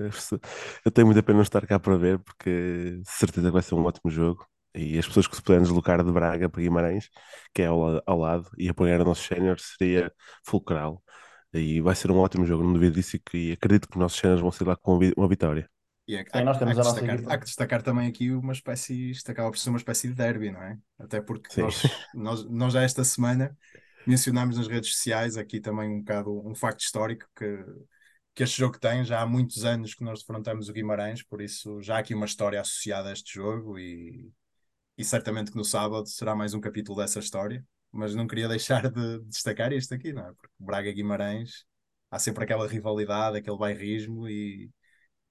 [0.85, 3.85] Eu tenho muita pena não estar cá para ver, porque certeza que vai ser um
[3.85, 4.47] ótimo jogo.
[4.73, 7.09] E as pessoas que se puderem deslocar de Braga para Guimarães,
[7.53, 10.11] que é ao, ao lado, e apoiar os nossos séniores, seria
[10.45, 11.03] fulcral.
[11.53, 13.17] E vai ser um ótimo jogo, não duvido disso.
[13.33, 15.69] E acredito que os nossos séniores vão sair lá com uma vitória.
[16.09, 18.31] E é, Sim, há, nós temos há, a nossa destacar, há que destacar também aqui
[18.31, 20.75] uma espécie, isto acaba por ser uma espécie de derby, não é?
[20.97, 21.83] Até porque nós,
[22.15, 23.55] nós, nós já esta semana
[24.07, 27.63] mencionámos nas redes sociais aqui também um bocado um facto histórico que,
[28.33, 31.79] que este jogo tem, já há muitos anos que nós defrontamos o Guimarães, por isso
[31.79, 34.31] já há aqui uma história associada a este jogo e,
[34.97, 38.89] e certamente que no sábado será mais um capítulo dessa história, mas não queria deixar
[38.89, 40.33] de destacar isto aqui, não é?
[40.33, 41.65] Porque Braga-Guimarães
[42.09, 44.71] há sempre aquela rivalidade, aquele bairrismo e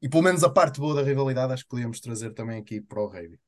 [0.00, 3.00] e pelo menos a parte boa da rivalidade acho que podíamos trazer também aqui para
[3.00, 3.38] o rugby.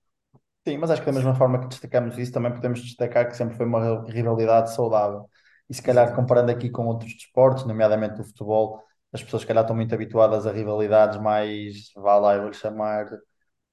[0.66, 3.56] Sim, mas acho que da mesma forma que destacamos isso, também podemos destacar que sempre
[3.56, 5.28] foi uma rivalidade saudável.
[5.68, 8.82] E se calhar comparando aqui com outros desportos, nomeadamente o futebol,
[9.12, 13.06] as pessoas se calhar estão muito habituadas a rivalidades mais, vá lá, eu vou-lhe chamar,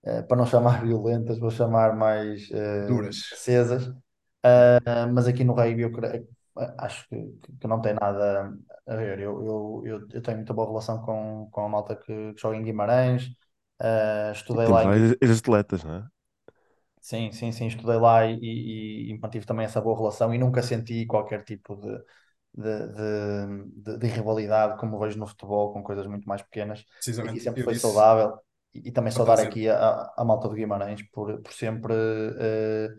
[0.04, 3.88] eh, para não chamar violentas, vou chamar mais eh, duras, acesas.
[4.46, 6.28] Uh, mas aqui no rugby eu creio,
[6.80, 7.16] acho que,
[7.60, 8.54] que não tem nada
[8.88, 9.20] a ver.
[9.20, 12.58] Eu, eu, eu, eu tenho muita boa relação com, com a malta que, que joga
[12.58, 13.32] em Guimarães,
[13.80, 16.08] Uh, estudei lá lá em as atletas, não é?
[17.02, 20.62] Sim, sim, sim, estudei lá e, e, e mantive também essa boa relação e nunca
[20.62, 21.98] senti qualquer tipo de,
[22.54, 26.84] de, de, de- de rivalidade como vejo no futebol, com coisas muito mais pequenas.
[27.18, 28.38] Aqui Precisamente, sempre eu foi disse saudável
[28.74, 31.94] e, e também saudar aqui a, a malta de Guimarães por, por sempre
[32.40, 32.90] eh,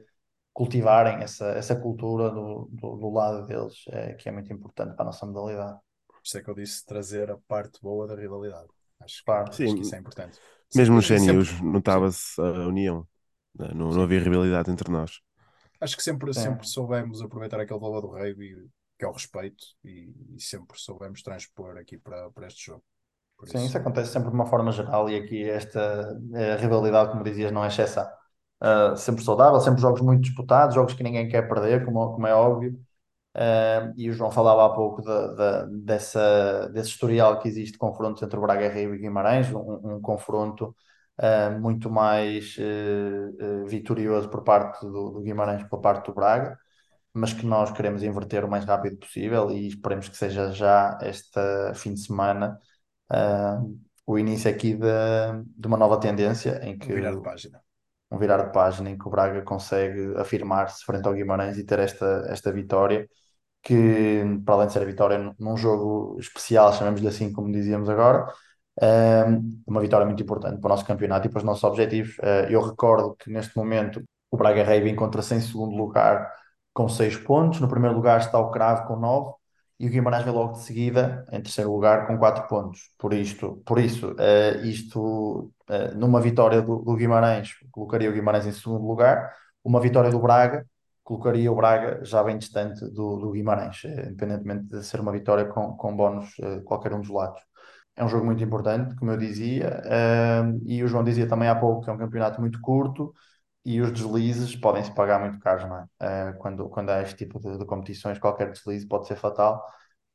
[0.53, 5.03] cultivarem essa, essa cultura do, do, do lado deles, eh, que é muito importante para
[5.05, 5.79] a nossa modalidade.
[6.09, 8.69] Por isso é que eu disse trazer a parte boa da rivalidade.
[9.01, 9.53] Acho que, Claro.
[9.63, 10.41] acho que isso Sim, é importante.
[10.75, 13.09] mesmo nos E sempre, sim, notava-se a união,
[13.55, 14.05] não, não não sim.
[14.05, 15.21] havia rivalidade entre nós.
[15.81, 19.65] Acho que sempre, Sim, sempre soubemos aproveitar aquele valor do rugby, que é o respeito,
[19.85, 22.85] e, e sempre soubemos transpor aqui para, para este jogo.
[23.37, 27.13] Por sim, isso isso, acontece sempre de uma forma geral e aqui esta eh, rivalidade,
[27.13, 28.09] como dizias, não é exceção.
[28.62, 32.35] Uh, sempre saudável, sempre jogos muito disputados, jogos que ninguém quer perder, como, como é
[32.35, 32.73] óbvio.
[33.37, 37.79] Uh, e o João falava há pouco da- da- dessa, desse historial que existe de
[37.79, 40.75] confrontos entre o Braga Rio e Guimarães, um, um confronto
[41.21, 42.57] uh, muito mais
[43.66, 46.59] vitorioso por parte do, do Guimarães por parte do Braga,
[47.14, 51.40] mas que nós queremos inverter o mais rápido possível e esperemos que seja já este
[51.77, 52.59] fim de semana
[53.12, 54.87] uh, o início aqui de,
[55.57, 57.62] de uma nova tendência em que virar de página.
[58.11, 61.79] Um virar de página em que o Braga consegue afirmar-se frente ao Guimarães e ter
[61.81, 63.09] esta, esta vitória,
[63.62, 68.27] que para além de ser a vitória num jogo especial, chamemos-lhe assim, como dizíamos agora,
[68.81, 69.25] é
[69.66, 72.16] uma vitória muito importante para o nosso campeonato e para os nossos objetivos.
[72.23, 76.33] Eh, Eu recordo que neste momento o Braga Reiva encontra-se em segundo lugar
[76.73, 79.35] com seis pontos, no primeiro lugar está o Cravo com nove
[79.81, 82.90] e o Guimarães vem logo de seguida em terceiro lugar com quatro pontos.
[82.99, 88.47] Por isto, por isso, eh, isto eh, numa vitória do, do Guimarães colocaria o Guimarães
[88.47, 90.67] em segundo lugar, uma vitória do Braga
[91.09, 95.47] colocaria o Braga já bem distante do, do Guimarães, eh, independentemente de ser uma vitória
[95.47, 97.41] com, com bónus eh, qualquer um dos lados.
[97.97, 101.55] É um jogo muito importante, como eu dizia, eh, e o João dizia também há
[101.57, 103.15] pouco que é um campeonato muito curto
[103.65, 106.33] e os deslizes podem se pagar muito caros, não é?
[106.35, 109.65] Quando, quando há este tipo de, de competições, qualquer deslize pode ser fatal.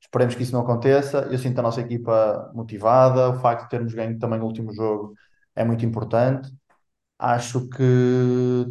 [0.02, 1.28] Esperemos que isso não aconteça.
[1.32, 5.14] Eu sinto a nossa equipa motivada, o facto de termos ganho também no último jogo
[5.56, 6.52] é muito importante.
[7.20, 7.84] Acho que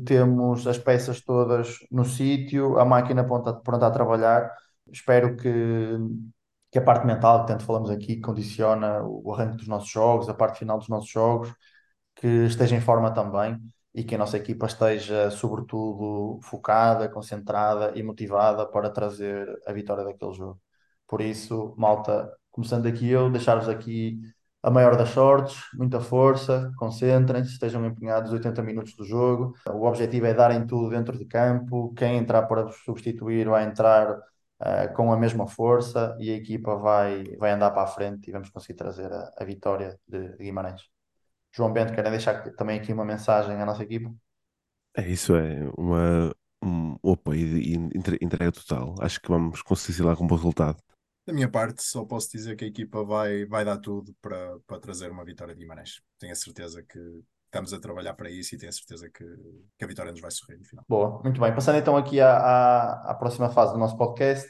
[0.06, 4.52] temos as peças todas no sítio, a máquina pronta, pronta a trabalhar.
[4.90, 5.50] Espero que,
[6.70, 10.28] que a parte mental, que tanto falamos aqui, que condiciona o arranque dos nossos jogos,
[10.28, 11.52] a parte final dos nossos jogos,
[12.16, 13.58] que esteja em forma também
[13.94, 20.04] e que a nossa equipa esteja, sobretudo, focada, concentrada e motivada para trazer a vitória
[20.04, 20.60] daquele jogo.
[21.06, 24.18] Por isso, malta, começando aqui eu, deixar-vos aqui
[24.62, 29.54] a maior das sortes, muita força, concentrem-se, estejam empenhados os 80 minutos do jogo.
[29.68, 31.92] O objetivo é darem tudo dentro de campo.
[31.94, 37.24] Quem entrar para substituir vai entrar uh, com a mesma força e a equipa vai,
[37.38, 40.82] vai andar para a frente e vamos conseguir trazer a, a vitória de, de Guimarães.
[41.54, 44.12] João Bento, querem deixar também aqui uma mensagem à nossa equipa?
[44.94, 48.94] É isso, é uma, um, apoio e entre- entrega total.
[49.00, 50.82] Acho que vamos conseguir lá com um bom resultado.
[51.24, 54.80] Da minha parte, só posso dizer que a equipa vai, vai dar tudo para, para
[54.80, 56.00] trazer uma vitória de Guimarães.
[56.18, 56.98] Tenho a certeza que
[57.44, 59.24] estamos a trabalhar para isso e tenho a certeza que,
[59.78, 60.84] que a vitória nos vai sorrir no final.
[60.88, 61.54] Boa, muito bem.
[61.54, 64.48] Passando então aqui à, à, à próxima fase do nosso podcast,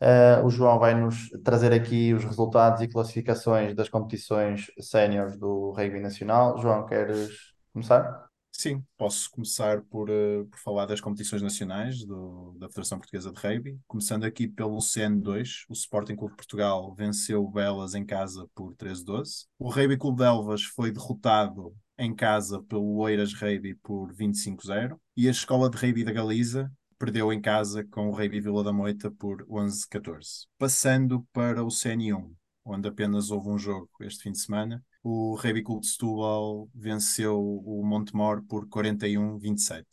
[0.00, 5.70] uh, o João vai nos trazer aqui os resultados e classificações das competições séniores do
[5.70, 6.58] Rugby Nacional.
[6.58, 7.30] João, queres
[7.72, 8.29] começar?
[8.52, 13.40] Sim, posso começar por, uh, por falar das competições nacionais do, da Federação Portuguesa de
[13.40, 13.78] Rugby.
[13.86, 18.74] Começando aqui pelo CN2, o Sporting Clube de Portugal venceu o Belas em casa por
[18.74, 19.46] 13-12.
[19.58, 24.98] O Rugby Clube de Elvas foi derrotado em casa pelo Oeiras Rugby por 25-0.
[25.16, 28.72] E a Escola de Rugby da Galiza perdeu em casa com o Rugby Vila da
[28.72, 30.46] Moita por 11-14.
[30.58, 32.30] Passando para o CN1,
[32.62, 37.38] onde apenas houve um jogo este fim de semana, o Rugby Clube de Setúbal venceu
[37.40, 39.84] o Montemor por 41-27.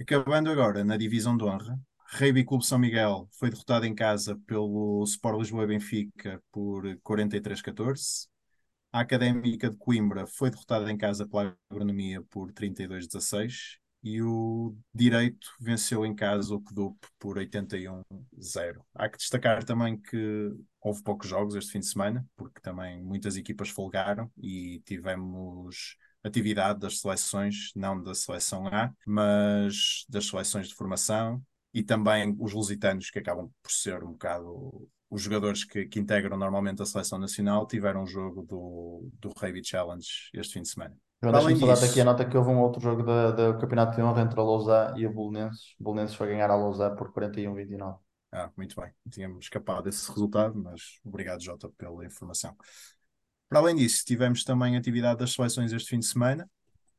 [0.00, 1.78] Acabando agora na divisão de honra,
[2.10, 8.28] Rugby Clube São Miguel foi derrotado em casa pelo Sport Lisboa e Benfica por 43-14.
[8.90, 15.50] A Académica de Coimbra foi derrotada em casa pela Agronomia por 32-16 e o Direito
[15.60, 18.04] venceu em casa o Kedup por 81-0.
[18.94, 20.52] Há que destacar também que
[20.88, 26.80] houve poucos jogos este fim de semana, porque também muitas equipas folgaram e tivemos atividade
[26.80, 33.10] das seleções, não da seleção A, mas das seleções de formação e também os lusitanos,
[33.10, 37.66] que acabam por ser um bocado os jogadores que, que integram normalmente a seleção nacional,
[37.66, 40.94] tiveram um jogo do, do Rugby Challenge este fim de semana.
[41.20, 44.22] Deixa-me só dar-te aqui a nota que houve um outro jogo do Campeonato de Honra
[44.22, 45.74] entre a Lousã e o Belenenses.
[45.80, 47.98] O Belenenses foi ganhar a Lousã por 41-29.
[48.32, 52.56] Ah, muito bem, tínhamos escapado desse resultado, mas obrigado, Jota, pela informação.
[53.48, 56.48] Para além disso, tivemos também atividade das seleções este fim de semana,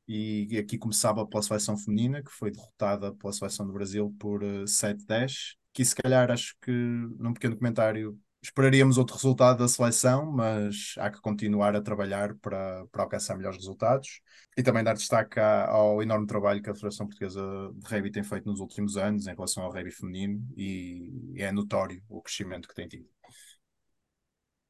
[0.08, 4.64] e aqui começava pela seleção feminina, que foi derrotada pela seleção do Brasil por uh,
[4.64, 10.96] 7-10, que se calhar acho que num pequeno comentário esperaríamos outro resultado da seleção, mas
[10.98, 14.22] há que continuar a trabalhar para, para alcançar melhores resultados
[14.58, 17.42] e também dar destaque ao enorme trabalho que a Federação Portuguesa
[17.76, 22.02] de Rugby tem feito nos últimos anos em relação ao rugby feminino e é notório
[22.08, 23.08] o crescimento que tem tido.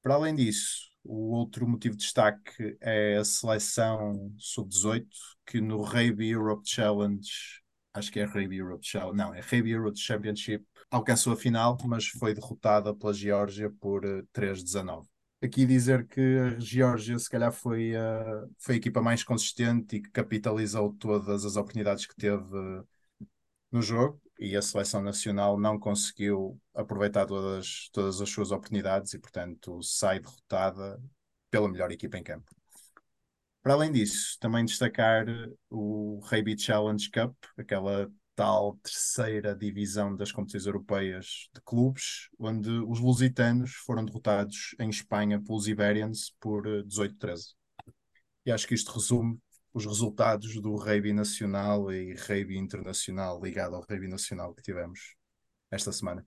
[0.01, 5.05] Para além disso, o outro motivo de destaque é a seleção sub-18,
[5.45, 7.29] que no Rugby Europe Challenge,
[7.99, 12.07] acho que é Rugby Europe Challenge, não, é Rugby Europe Championship, alcançou a final, mas
[12.07, 15.07] foi derrotada pela Geórgia por 3-19.
[15.41, 19.95] Eh, Aqui dizer que a Geórgia se calhar foi a, foi a equipa mais consistente
[19.95, 22.43] e que capitalizou todas as oportunidades que teve
[23.71, 29.19] no jogo e a seleção nacional não conseguiu aproveitar todas, todas as suas oportunidades e,
[29.19, 31.01] portanto, sai derrotada
[31.51, 32.59] pela melhor equipa em campo.
[33.69, 35.27] Para além disso, também destacar
[35.69, 42.99] o Rugby Challenge Cup, aquela tal terceira divisão das competições europeias de clubes, onde os
[42.99, 47.53] lusitanos foram derrotados em Espanha pelos Iberians por 18-13.
[48.43, 49.38] E acho que isto resume
[49.71, 55.13] os resultados do rugby nacional e rugby internacional ligado ao rugby nacional que tivemos
[55.69, 56.25] esta semana.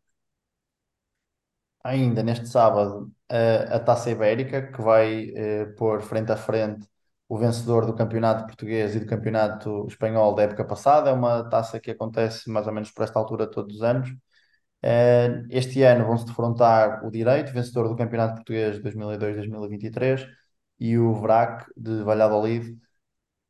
[1.82, 6.91] Ainda neste sábado, a, a Taça Ibérica, que vai eh, pôr frente a frente
[7.32, 11.08] o vencedor do campeonato português e do campeonato espanhol da época passada.
[11.10, 14.14] É uma taça que acontece mais ou menos por esta altura todos os anos.
[14.82, 20.26] Eh, este ano vão-se defrontar o Direito, vencedor do campeonato português de 2002-2023,
[20.78, 22.76] e o VRAC de Valladolid,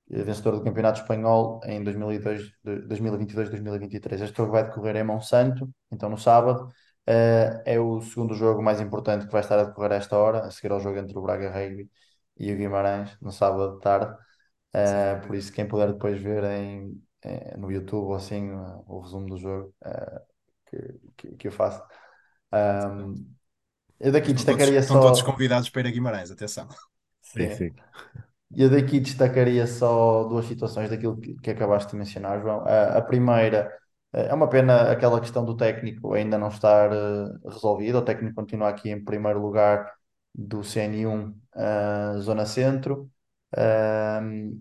[0.08, 4.20] vencedor do Campeonato Espanhol em 2022-2023.
[4.22, 6.68] Este jogo vai decorrer em Monsanto, então no sábado.
[7.08, 10.40] Uh, é o segundo jogo mais importante que vai estar a decorrer a esta hora,
[10.46, 11.90] a seguir ao jogo entre o Braga Rugby
[12.36, 14.14] e o Guimarães, no sábado de tarde.
[14.74, 18.50] Uh, por isso, quem puder depois ver em, em no YouTube ou assim
[18.86, 20.20] o resumo do jogo uh,
[20.66, 21.82] que, que, que, eu faço.
[22.52, 23.14] Um,
[24.00, 24.94] eu daqui estão destacaria todos, só.
[24.94, 26.68] Estão todos convidados para ir a Guimarães, atenção.
[27.20, 27.70] Sim, sim.
[28.54, 32.64] Eu daqui destacaria só duas situações daquilo que, que acabaste de mencionar, João.
[32.66, 33.72] A, a, primeira
[34.12, 37.98] é uma pena aquela questão do técnico ainda não estar uh, resolvida.
[37.98, 39.90] O técnico continua aqui em primeiro lugar
[40.34, 43.10] do CN1 uh, Zona Centro,
[43.56, 44.60] uh,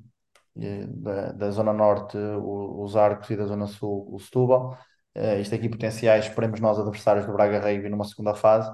[0.55, 4.77] da, da, Zona Norte o, os Arcos e da Zona Sul o Setúbal.
[5.15, 8.69] Uh, isto aqui potenciais, esperemos nós, adversários do Braga Rugby numa segunda fase.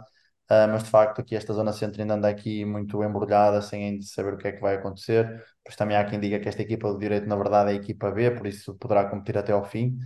[0.49, 4.05] Uh, mas de facto aqui esta zona centro ainda anda aqui muito embrulhada, sem ainda
[4.05, 5.43] saber o que é que vai acontecer.
[5.63, 8.09] Pois também há quem diga que esta equipa do direito, na verdade, é a equipa
[8.11, 9.97] B, por isso poderá competir até ao fim.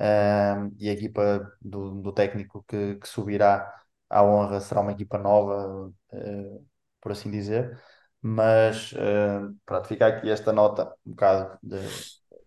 [0.00, 3.70] Uh, e a equipa do, do técnico que, que, subirá
[4.08, 5.92] à honra será uma equipa nova,
[7.00, 7.80] por assim dizer.
[8.22, 8.94] Mas
[9.64, 11.78] pronto, fica aqui esta nota, um bocado de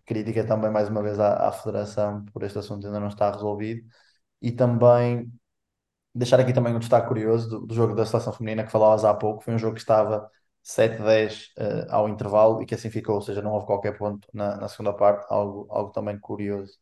[0.04, 3.82] crítica também, mais uma vez, à, à Federação por este assunto ainda não está resolvido.
[4.42, 5.32] E também
[6.14, 9.14] deixar aqui também um destaque curioso do, do, jogo da seleção feminina que falavas há
[9.14, 9.42] pouco.
[9.42, 10.30] Foi um jogo que estava
[10.62, 14.56] 7-10 uh, ao intervalo e que assim ficou, ou seja, não houve qualquer ponto na,
[14.56, 16.78] na segunda parte, algo, algo também curioso.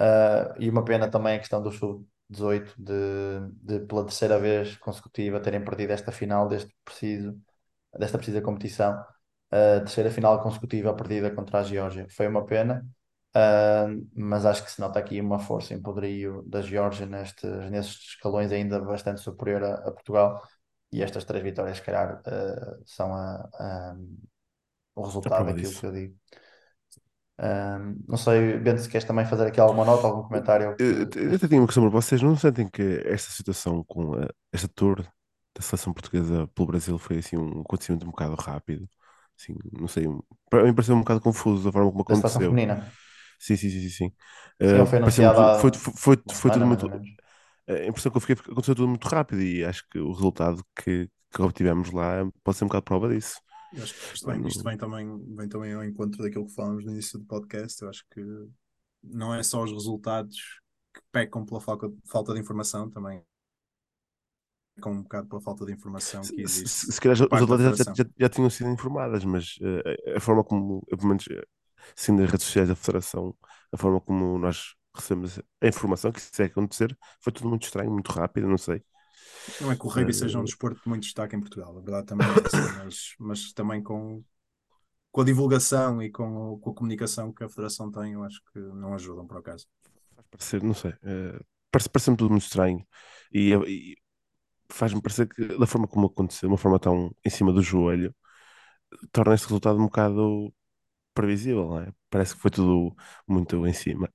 [0.00, 1.70] Uh, e uma pena também a questão do
[2.34, 7.38] sub-18 de, de, pela terceira vez consecutiva, terem perdido esta final deste preciso,
[7.98, 8.94] desta precisa competição.
[9.52, 12.06] Uh, terceira final consecutiva perdida contra a Geórgia.
[12.10, 12.84] Foi uma pena.
[13.36, 18.10] Uh, mas acho que se nota aqui uma força em poderio da Geórgia nestes, nestes
[18.10, 20.40] escalões ainda bastante superior a, a Portugal
[20.92, 23.96] e estas três vitórias, se calhar, uh, são a, a,
[24.94, 25.80] o resultado daquilo disso.
[25.80, 26.14] que eu digo.
[28.08, 30.76] Não sei, Bento, se queres também fazer aqui alguma nota, algum comentário?
[30.78, 32.22] Eu, eu até tinha uma questão para vocês.
[32.22, 35.02] Não sentem que esta situação com a, esta tour
[35.54, 38.88] da seleção portuguesa pelo Brasil foi assim um acontecimento um bocado rápido?
[39.38, 40.06] Assim, não sei,
[40.48, 42.22] para mim pareceu um bocado confuso a forma como aconteceu.
[42.22, 42.92] Da seleção feminina.
[43.38, 43.90] Sim, sim, sim, sim.
[43.90, 44.12] sim.
[44.60, 46.88] Uh, foi anunciado foi, foi, foi, foi tudo muito.
[47.66, 51.08] A impressão que eu fiquei aconteceu tudo muito rápido e acho que o resultado que,
[51.32, 53.40] que obtivemos lá pode ser um bocado prova disso.
[53.76, 56.84] Eu acho que isto, vem, isto vem, também, vem também ao encontro daquilo que falamos
[56.84, 57.82] no início do podcast.
[57.82, 58.22] Eu acho que
[59.02, 60.36] não é só os resultados
[60.94, 61.88] que pecam pela falta,
[62.32, 63.22] de informação, também
[64.80, 66.68] com um bocado pela falta de informação que existe.
[66.68, 70.20] Se, se, se calhar as outras já, já, já, tinham sido informadas, mas uh, a
[70.20, 71.26] forma como, pelo menos,
[71.94, 73.36] sim nas redes sociais da Federação,
[73.72, 77.90] a forma como nós recebemos a informação que isso é acontecer, foi tudo muito estranho,
[77.90, 78.82] muito rápido, não sei.
[79.60, 81.80] Não é que o rugby uh, seja um desporto de muito destaque em Portugal, a
[81.80, 84.22] verdade também é assim, mas, mas também com,
[85.10, 88.58] com a divulgação e com, com a comunicação que a Federação tem, eu acho que
[88.58, 89.66] não ajudam por acaso.
[90.14, 92.86] Faz parecer, não sei, uh, parece, parece tudo muito estranho
[93.32, 93.96] e, e
[94.70, 98.14] faz-me parecer que da forma como aconteceu, de uma forma tão em cima do joelho,
[99.12, 100.52] torna este resultado um bocado
[101.14, 101.92] previsível, não é?
[102.10, 102.94] Parece que foi tudo
[103.26, 104.12] muito em cima.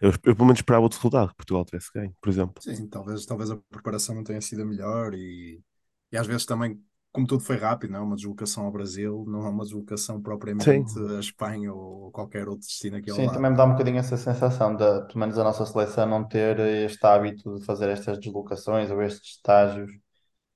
[0.00, 2.62] Eu, eu pelo menos esperava outro resultado, que Portugal tivesse ganho, por exemplo.
[2.62, 5.62] Sim, talvez, talvez a preparação não tenha sido a melhor e,
[6.10, 6.82] e às vezes também,
[7.12, 8.02] como tudo foi rápido, não é?
[8.02, 10.20] Uma deslocação ao Brasil não é uma deslocação
[10.58, 13.30] Sim, propriamente a Espanha ou qualquer outro destino aqui ao Sim, lado.
[13.30, 16.58] também me dá um bocadinho essa sensação de, pelo menos a nossa seleção, não ter
[16.58, 19.90] este hábito de fazer estas deslocações ou estes estágios,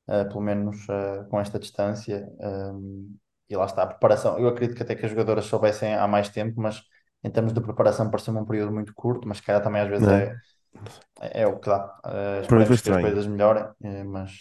[0.09, 2.29] eh, pelo menos eh, com esta distância.
[2.41, 3.17] ehm,
[3.51, 4.39] e lá está, a preparação.
[4.39, 6.83] Eu acredito que até que as jogadoras soubessem há mais tempo, mas
[7.25, 10.07] em termos de preparação pareceu-me um período muito curto, mas se calhar também às vezes
[10.07, 10.41] não é, é?
[11.21, 12.01] é, é o que dá.
[12.43, 12.99] Esperemos que as estranho.
[12.99, 14.33] coisas melhorem, eh, mas,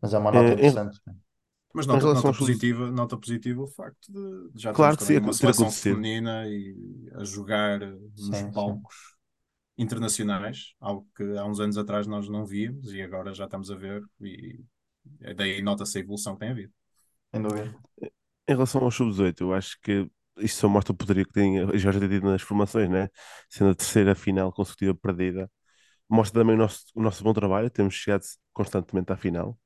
[0.00, 1.00] mas é uma nota Eh, em, interessante.
[1.74, 4.74] Mas em nota, relação nota aos positiva, nota positiva o facto de, de já termos
[4.74, 6.06] Claro que sim, também uma ter seleção acontecido.
[6.10, 7.80] feminina e a jogar
[8.16, 8.54] nos Sim, sim.
[8.54, 8.94] palcos
[9.78, 13.76] internacionais, algo que há uns anos atrás nós não víamos e agora já estamos a
[13.76, 14.64] ver e
[15.36, 16.72] daí nota-se a evolução que tem havido.
[17.32, 17.74] Sem dúvida.
[18.48, 21.76] Em relação ao sub-18, eu acho que isto só mostra o poderio que tem a
[21.76, 23.08] Jorge ter tido nas formações, né?
[23.50, 25.50] Sendo a terceira final consecutiva perdida.
[26.08, 29.58] Mostra também o nosso, o nosso bom trabalho, temos chegado constantemente à final,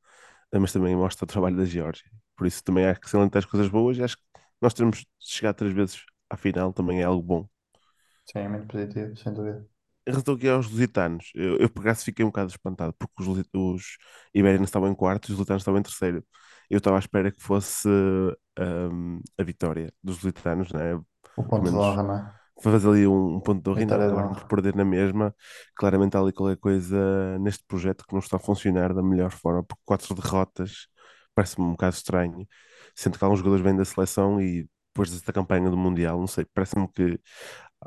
[0.52, 2.10] eh, mas também mostra o trabalho da Geórgia.
[2.36, 4.24] Por isso também acho que além das coisas boas, acho que
[4.62, 7.48] nós termos chegado três vezes à final também é algo bom.
[8.26, 9.68] Sim, é muito positivo, sem dúvida.
[10.06, 13.28] Em relação aqui aos lusitanos, eu, eu por acaso fiquei um bocado espantado, porque os,
[13.54, 13.98] os
[14.34, 16.24] ibéricos estavam em quarto e os lusitanos estavam em terceiro.
[16.70, 17.88] Eu estava à espera que fosse
[18.58, 20.94] ahm, a vitória dos lusitanos, né?
[21.36, 22.38] O ponto de menos honra, não é?
[22.60, 25.34] fazer ali um, um ponto de honra e de acabaram por perder na mesma.
[25.76, 29.62] Claramente há ali qualquer coisa neste projeto que não está a funcionar da melhor forma,
[29.64, 30.88] porque quatro derrotas
[31.34, 32.46] parece-me um bocado estranho,
[32.96, 36.44] sendo que alguns jogadores vêm da seleção e depois desta campanha do Mundial, não sei,
[36.52, 37.20] parece-me que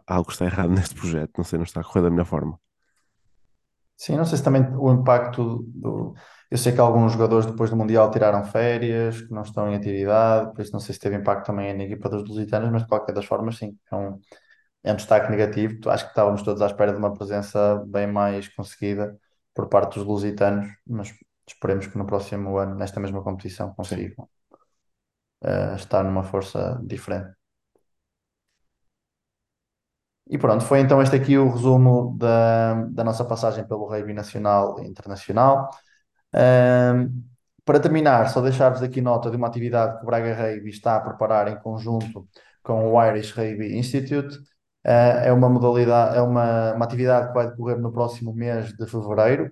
[0.08, 2.60] algo está errado neste projeto, não sei, não está a correr da melhor forma.
[4.04, 6.16] Sim, não sei se também o impacto do.
[6.50, 10.52] Eu sei que alguns jogadores depois do Mundial tiraram férias, que não estão em atividade,
[10.54, 13.14] por isso não sei se teve impacto também na equipa dos lusitanos, mas de qualquer
[13.14, 14.20] das formas, sim, é um,
[14.84, 15.90] é um destaque negativo.
[15.90, 19.18] Acho que estávamos todos à espera de uma presença bem mais conseguida
[19.54, 21.14] por parte dos lusitanos, mas
[21.48, 24.30] esperemos que no próximo ano, nesta mesma competição, consigam
[25.44, 27.36] eh, estar numa força diferente.
[30.32, 34.82] E pronto, foi então este aqui o resumo da, da nossa passagem pelo rugby nacional
[34.82, 35.70] e internacional.
[36.34, 37.10] Ahm,
[37.66, 41.02] para terminar, só deixar-vos aqui nota de uma atividade que o Braga Rugby está a
[41.02, 42.28] preparar em conjunto
[42.64, 44.38] com o Irish Rugby Institute.
[44.86, 48.88] Ah, é uma modalidade, é uma, uma atividade que vai decorrer no próximo mês de
[48.88, 49.52] fevereiro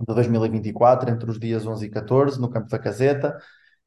[0.00, 3.38] de 2024, entre os dias 11 e 14, no Campo da Caseta.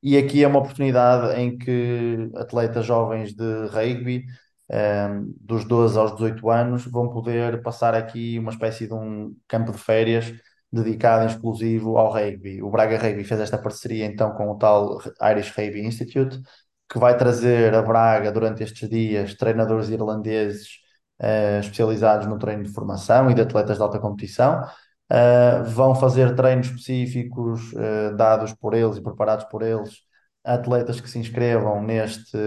[0.02, 4.26] E aqui é uma oportunidade em que atletas jovens de rugby,
[4.70, 9.72] ehm, dos 12 aos 18 anos, vão poder passar aqui uma espécie de um campo
[9.72, 10.34] de férias
[10.72, 12.62] dedicado exclusivo ao rugby.
[12.62, 15.00] O Braga Rugby fez esta parceria então com o tal
[15.32, 16.42] Irish Rugby Institute,
[16.90, 20.80] que vai trazer a Braga durante estes dias treinadores irlandeses
[21.20, 24.64] eh, especializados no treino de formação e de atletas de alta competição.
[25.12, 30.00] Uh, vão fazer treinos específicos uh, dados por eles e preparados por eles
[30.46, 32.38] atletas que se inscrevam neste,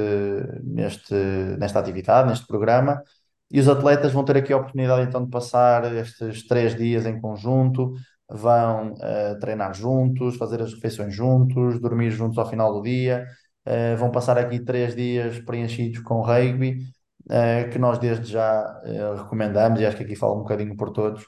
[0.62, 1.14] neste,
[1.58, 3.02] nesta atividade, neste programa,
[3.50, 7.20] e os atletas vão ter aqui a oportunidade então de passar estes três dias em
[7.20, 7.94] conjunto,
[8.30, 13.26] vão uh, treinar juntos, fazer as refeições juntos, dormir juntos ao final do dia,
[13.98, 16.78] vão passar aqui três dias preenchidos com rugby,
[17.70, 18.80] que nós desde já
[19.14, 21.22] recomendamos, e acho que aqui falo um bocadinho por todos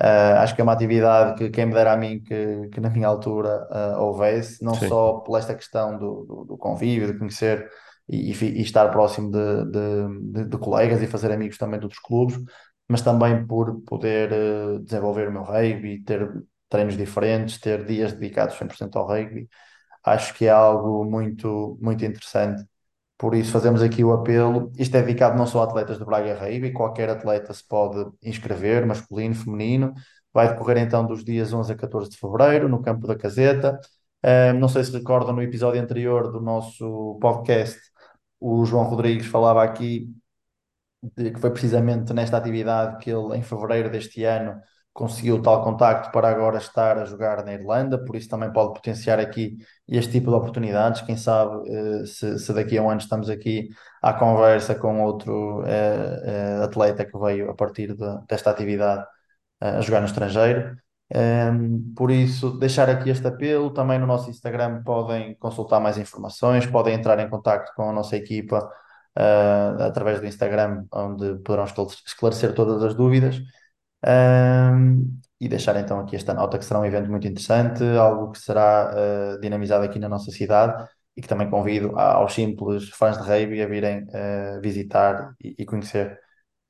[0.00, 2.90] Uh, acho que é uma atividade que quem me dera a mim que, que na
[2.90, 7.18] minha altura uh, houvesse, não sim, só por esta questão do, do, do convívio, de
[7.18, 7.66] conhecer
[8.06, 12.02] e, e, estar próximo de, de, de, de colegas e fazer amigos também de outros
[12.02, 12.38] clubes,
[12.86, 16.30] mas também por poder uh, desenvolver o meu rugby, ter
[16.68, 19.48] treinos diferentes, ter dias dedicados 100% ao rugby.
[20.04, 22.64] Acho que é algo muito, muito interessante
[23.18, 24.70] por isso fazemos aqui o apelo.
[24.78, 28.86] Isto é dedicado não só a atletas do Braga Rugby, qualquer atleta se pode inscrever,
[28.86, 29.94] masculino, feminino.
[30.32, 33.80] Vai decorrer então dos dias 11 a 14 de fevereiro, no Campo da Caseta.
[34.24, 37.80] Uh, não sei se recordam no episódio anterior do nosso podcast,
[38.40, 40.08] o João Rodrigues falava aqui
[41.16, 44.60] de que foi precisamente nesta atividade que ele, em fevereiro deste ano,
[44.96, 49.20] conseguiu tal contacto para agora estar a jogar na Irlanda, por isso também pode potenciar
[49.20, 49.56] aqui
[49.88, 51.02] este tipo de oportunidades.
[51.02, 53.68] Quem sabe eh, se, se daqui a um ano estamos aqui
[54.02, 56.22] à conversa com outro eh,
[56.60, 59.04] eh, atleta que veio a partir de- desta atividade
[59.60, 60.76] a jogar no estrangeiro.
[61.10, 63.72] Ehm, por isso, deixar aqui este apelo.
[63.72, 68.16] Também no nosso Instagram podem consultar mais informações, podem entrar em contacto com a nossa
[68.16, 68.68] equipa
[69.18, 73.40] eh, através do Instagram, onde poderão esclarecer todas as dúvidas.
[74.06, 78.38] Um, e deixar então aqui esta nota que será um evento muito interessante, algo que
[78.38, 83.28] será uh, dinamizado aqui na nossa cidade e que também convido aos simples fãs de
[83.28, 86.18] rugby a virem uh, visitar e, e conhecer.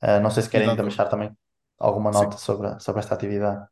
[0.02, 1.30] Uh, não sei se querem deixar também
[1.78, 3.66] alguma nota sobre, sobre esta atividade.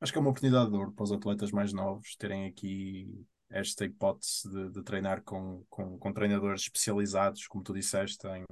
[0.00, 3.84] Acho que é uma oportunidade de ouro para os atletas mais novos terem aqui esta
[3.84, 8.44] hipótese de, de treinar com, com, com, treinadores especializados, como tu disseste, em,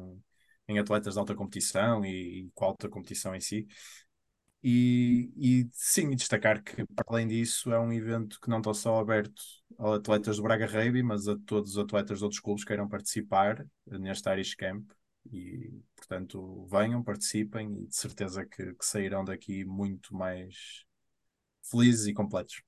[0.68, 3.66] em atletas de alta competição e, e com alta competição em si.
[4.62, 8.98] E, e sim, destacar que, para além disso, é um evento que não está só
[8.98, 9.40] aberto
[9.78, 12.88] a atletas do Braga Rugby, mas a todos os atletas de outros clubes que queiram
[12.88, 14.90] participar neste Irish Camp.
[15.32, 20.84] E, portanto, venham, participem e de certeza que, que sairão daqui muito mais
[21.68, 22.62] felizes e completos.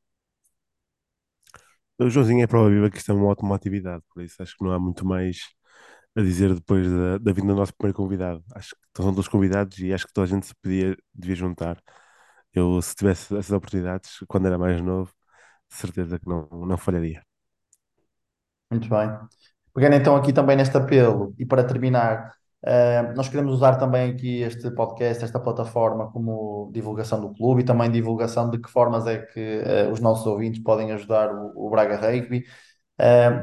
[1.98, 4.64] O Joãozinho é prova viva que isto é uma ótima atividade, por isso acho que
[4.64, 5.40] não há muito mais
[6.18, 8.42] a dizer depois da, da vinda do nosso primeiro convidado.
[8.54, 11.80] Acho que são todos convidados e acho que toda a gente se podia, devia juntar.
[12.52, 15.12] Eu, se tivesse essas oportunidades, quando era mais novo,
[15.70, 17.22] de certeza que não, não falharia.
[18.70, 19.10] Muito bem.
[19.72, 22.32] Pegando então aqui também neste apelo, e para terminar,
[22.64, 27.64] uh, nós queremos usar também aqui este podcast, esta plataforma, como divulgação do clube e
[27.64, 31.70] também divulgação de que formas é que uh, os nossos ouvintes podem ajudar o, o
[31.70, 32.44] Braga Rugby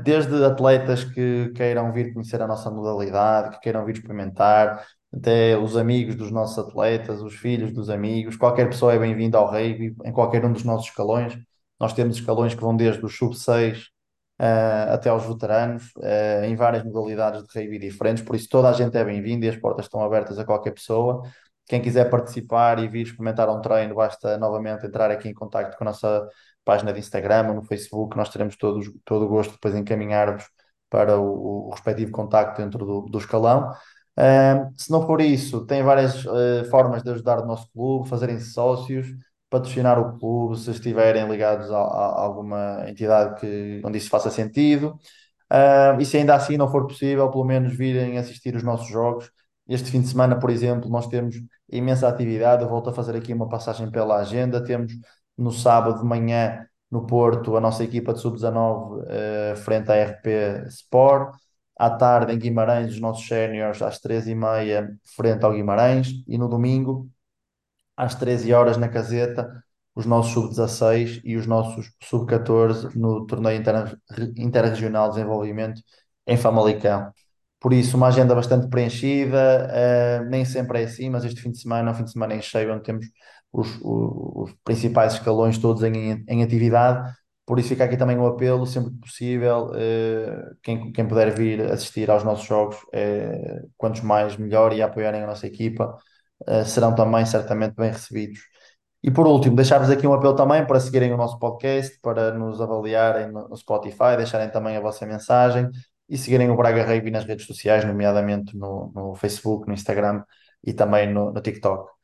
[0.04, 4.86] desde atletas que queiram vir conhecer a nossa modalidade, que queiram vir experimentar,
[5.16, 9.48] até os amigos dos nossos atletas, os filhos dos amigos, qualquer pessoa é bem-vinda ao
[9.48, 11.38] rugby, em qualquer um dos nossos escalões.
[11.80, 13.86] Nós temos escalões que vão desde os sub-6
[14.40, 18.74] uh, até aos veteranos, uh, em várias modalidades de rugby diferentes, por isso toda a
[18.74, 21.24] gente é bem-vinda e as portas estão abertas a qualquer pessoa.
[21.68, 25.84] Quem quiser participar e vir experimentar um treino, basta novamente entrar aqui em contato com
[25.84, 26.28] a nossa
[26.66, 30.46] página de Instagram ou no Facebook, nós teremos todos, todo o gosto de depois encaminhar-vos
[30.90, 33.72] para o, o, respectivo contacto dentro do, do escalão.
[34.18, 38.52] Uh, se não for isso, tem várias uh, formas de ajudar o nosso clube, fazerem-se
[38.52, 39.08] sócios,
[39.50, 45.00] patrocinar o clube, se estiverem ligados a, a alguma entidade que, onde isso faça sentido.
[45.52, 49.32] Uh, e se ainda assim não for possível, pelo menos virem assistir os nossos jogos.
[49.68, 51.36] Este fim de semana, por exemplo, nós temos
[51.70, 52.64] imensa atividade.
[52.64, 54.64] Eu volto a fazer aqui uma passagem pela agenda.
[54.64, 54.94] Temos
[55.38, 60.68] no sábado de manhã no Porto a nossa equipa de sub-19 uh, frente à RP
[60.68, 61.36] Sport.
[61.78, 66.08] À tarde em Guimarães, os nossos séniores às 13h30 frente ao Guimarães.
[66.28, 67.10] E no domingo,
[67.98, 69.50] às 13 horas na caseta,
[69.94, 73.62] os nossos sub-16 e os nossos sub-14 no torneio
[74.38, 75.82] interregional de desenvolvimento
[76.28, 77.12] em Famalicão.
[77.60, 79.68] Por isso, uma agenda bastante preenchida,
[80.22, 82.36] uh, nem sempre é assim, mas este fim de semana é um fim de semana
[82.36, 83.06] em cheio, onde temos
[83.56, 87.14] os, os, principais escalões todos em, em atividade.
[87.46, 91.62] Por isso fica aqui também o apelo, sempre que possível, uh, quem, quem puder vir
[91.72, 95.96] assistir aos nossos jogos, uh, quantos mais melhor e apoiarem a nossa equipa,
[96.48, 98.40] uh, serão também certamente bem recebidos.
[99.04, 102.60] E por último, deixar-vos aqui um apelo também para seguirem o nosso podcast, para nos
[102.60, 105.70] avaliarem no Spotify, deixarem também a vossa mensagem
[106.10, 110.24] e seguirem o Braga Rugby nas redes sociais, nomeadamente no, no Facebook, no Instagram
[110.64, 111.95] e também no, no TikTok.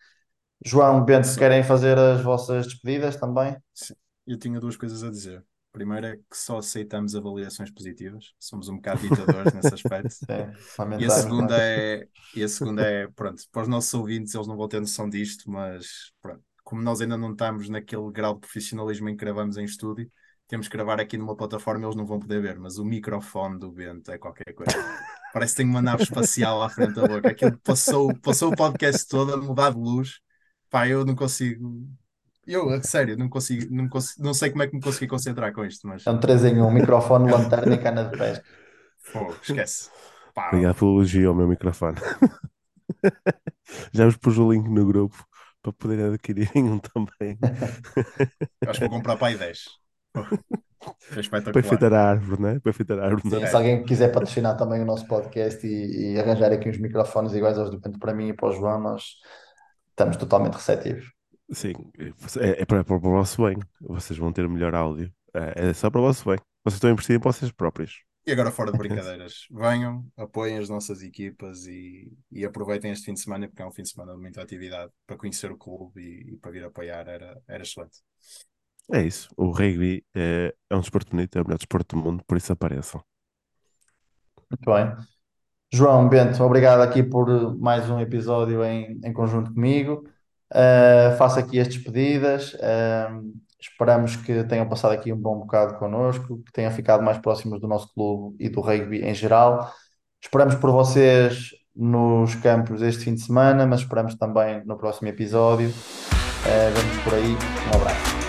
[0.64, 3.57] João, Bento, se querem fazer as vossas despedidas também?
[3.74, 3.95] Sim,
[4.28, 5.43] eu tinha duas coisas a dizer.
[5.72, 10.09] Primeiro é que só aceitamos avaliações positivas, somos um bocado ditadores nesse aspecto.
[10.12, 10.26] Sim,
[10.99, 14.57] e a segunda é, e a segunda é, pronto, para os nossos ouvintes eles não
[14.57, 19.09] vão ter noção disto, mas pronto, como nós ainda não estamos naquele grau de profissionalismo
[19.09, 20.12] em que gravamos em estúdio,
[20.45, 23.72] temos que gravar aqui numa plataforma eles não vão poder ver, mas o microfone do
[23.72, 24.74] Bento é qualquer coisa.
[25.34, 27.30] Parece que tem uma nave espacial à frente da boca.
[27.30, 30.20] Aquilo passou, passou o podcast todo a mudar de luz
[30.72, 31.86] Pá, eu não consigo.
[32.47, 35.53] Eu, a sério, não consigo, não consigo, não sei como é que me consegui concentrar
[35.53, 36.07] com isto, mas.
[36.07, 38.43] É um 3 em 1, microfone, lanterna e cana de pesca.
[38.97, 39.89] Fogo, esquece.
[40.34, 40.47] Pá.
[40.47, 41.97] Obrigado pelo elogio ao meu microfone.
[43.91, 45.24] Já vos pus o link no grupo
[45.61, 47.38] para poderem adquirirem um também.
[48.65, 49.65] Acho que vou comprar para aí 10.
[51.11, 52.59] Para enfeitar a árvore, não é?
[52.59, 53.30] Para enfeitar a árvore.
[53.30, 57.34] Sim, se alguém quiser patrocinar também o nosso podcast e, e arranjar aqui uns microfones
[57.34, 59.03] iguais aos do para mim e para o João, nós
[59.92, 61.12] estamos totalmente receptivos.
[61.52, 61.74] Sim,
[62.39, 63.58] é, é, para, para, o vosso bem.
[63.82, 65.12] Vocês vão ter melhor áudio.
[65.34, 66.38] É, é só para o vosso bem.
[66.64, 68.04] Vocês estão a investir em vocês próprios.
[68.26, 73.14] E agora, fora de brincadeiras, venham, apoiem as nossas equipas e, e, aproveitem este fim
[73.16, 76.00] de semana, porque é um fim de semana de muita atividade para conhecer o clube
[76.00, 77.98] e, e para vir apoiar, era, era excelente.
[78.94, 79.28] É isso.
[79.36, 82.54] O rugby é, é um desporto bonito, é o melhor desporto do mundo, por isso
[82.54, 83.04] apareçam.
[84.52, 84.96] Muito bem.
[85.74, 90.03] João Bento, obrigado aqui por mais um episódio em, em conjunto comigo.
[90.51, 92.53] Uh, faço aqui as despedidas.
[92.55, 97.61] Uh, esperamos que tenham passado aqui um bom bocado connosco, que tenham ficado mais próximos
[97.61, 99.72] do nosso clube e do rugby em geral.
[100.22, 105.69] Esperamos por vocês nos campos este fim de semana, mas esperamos também no próximo episódio.
[105.69, 107.32] Uh, vamos por aí.
[107.72, 108.20] Um abraço.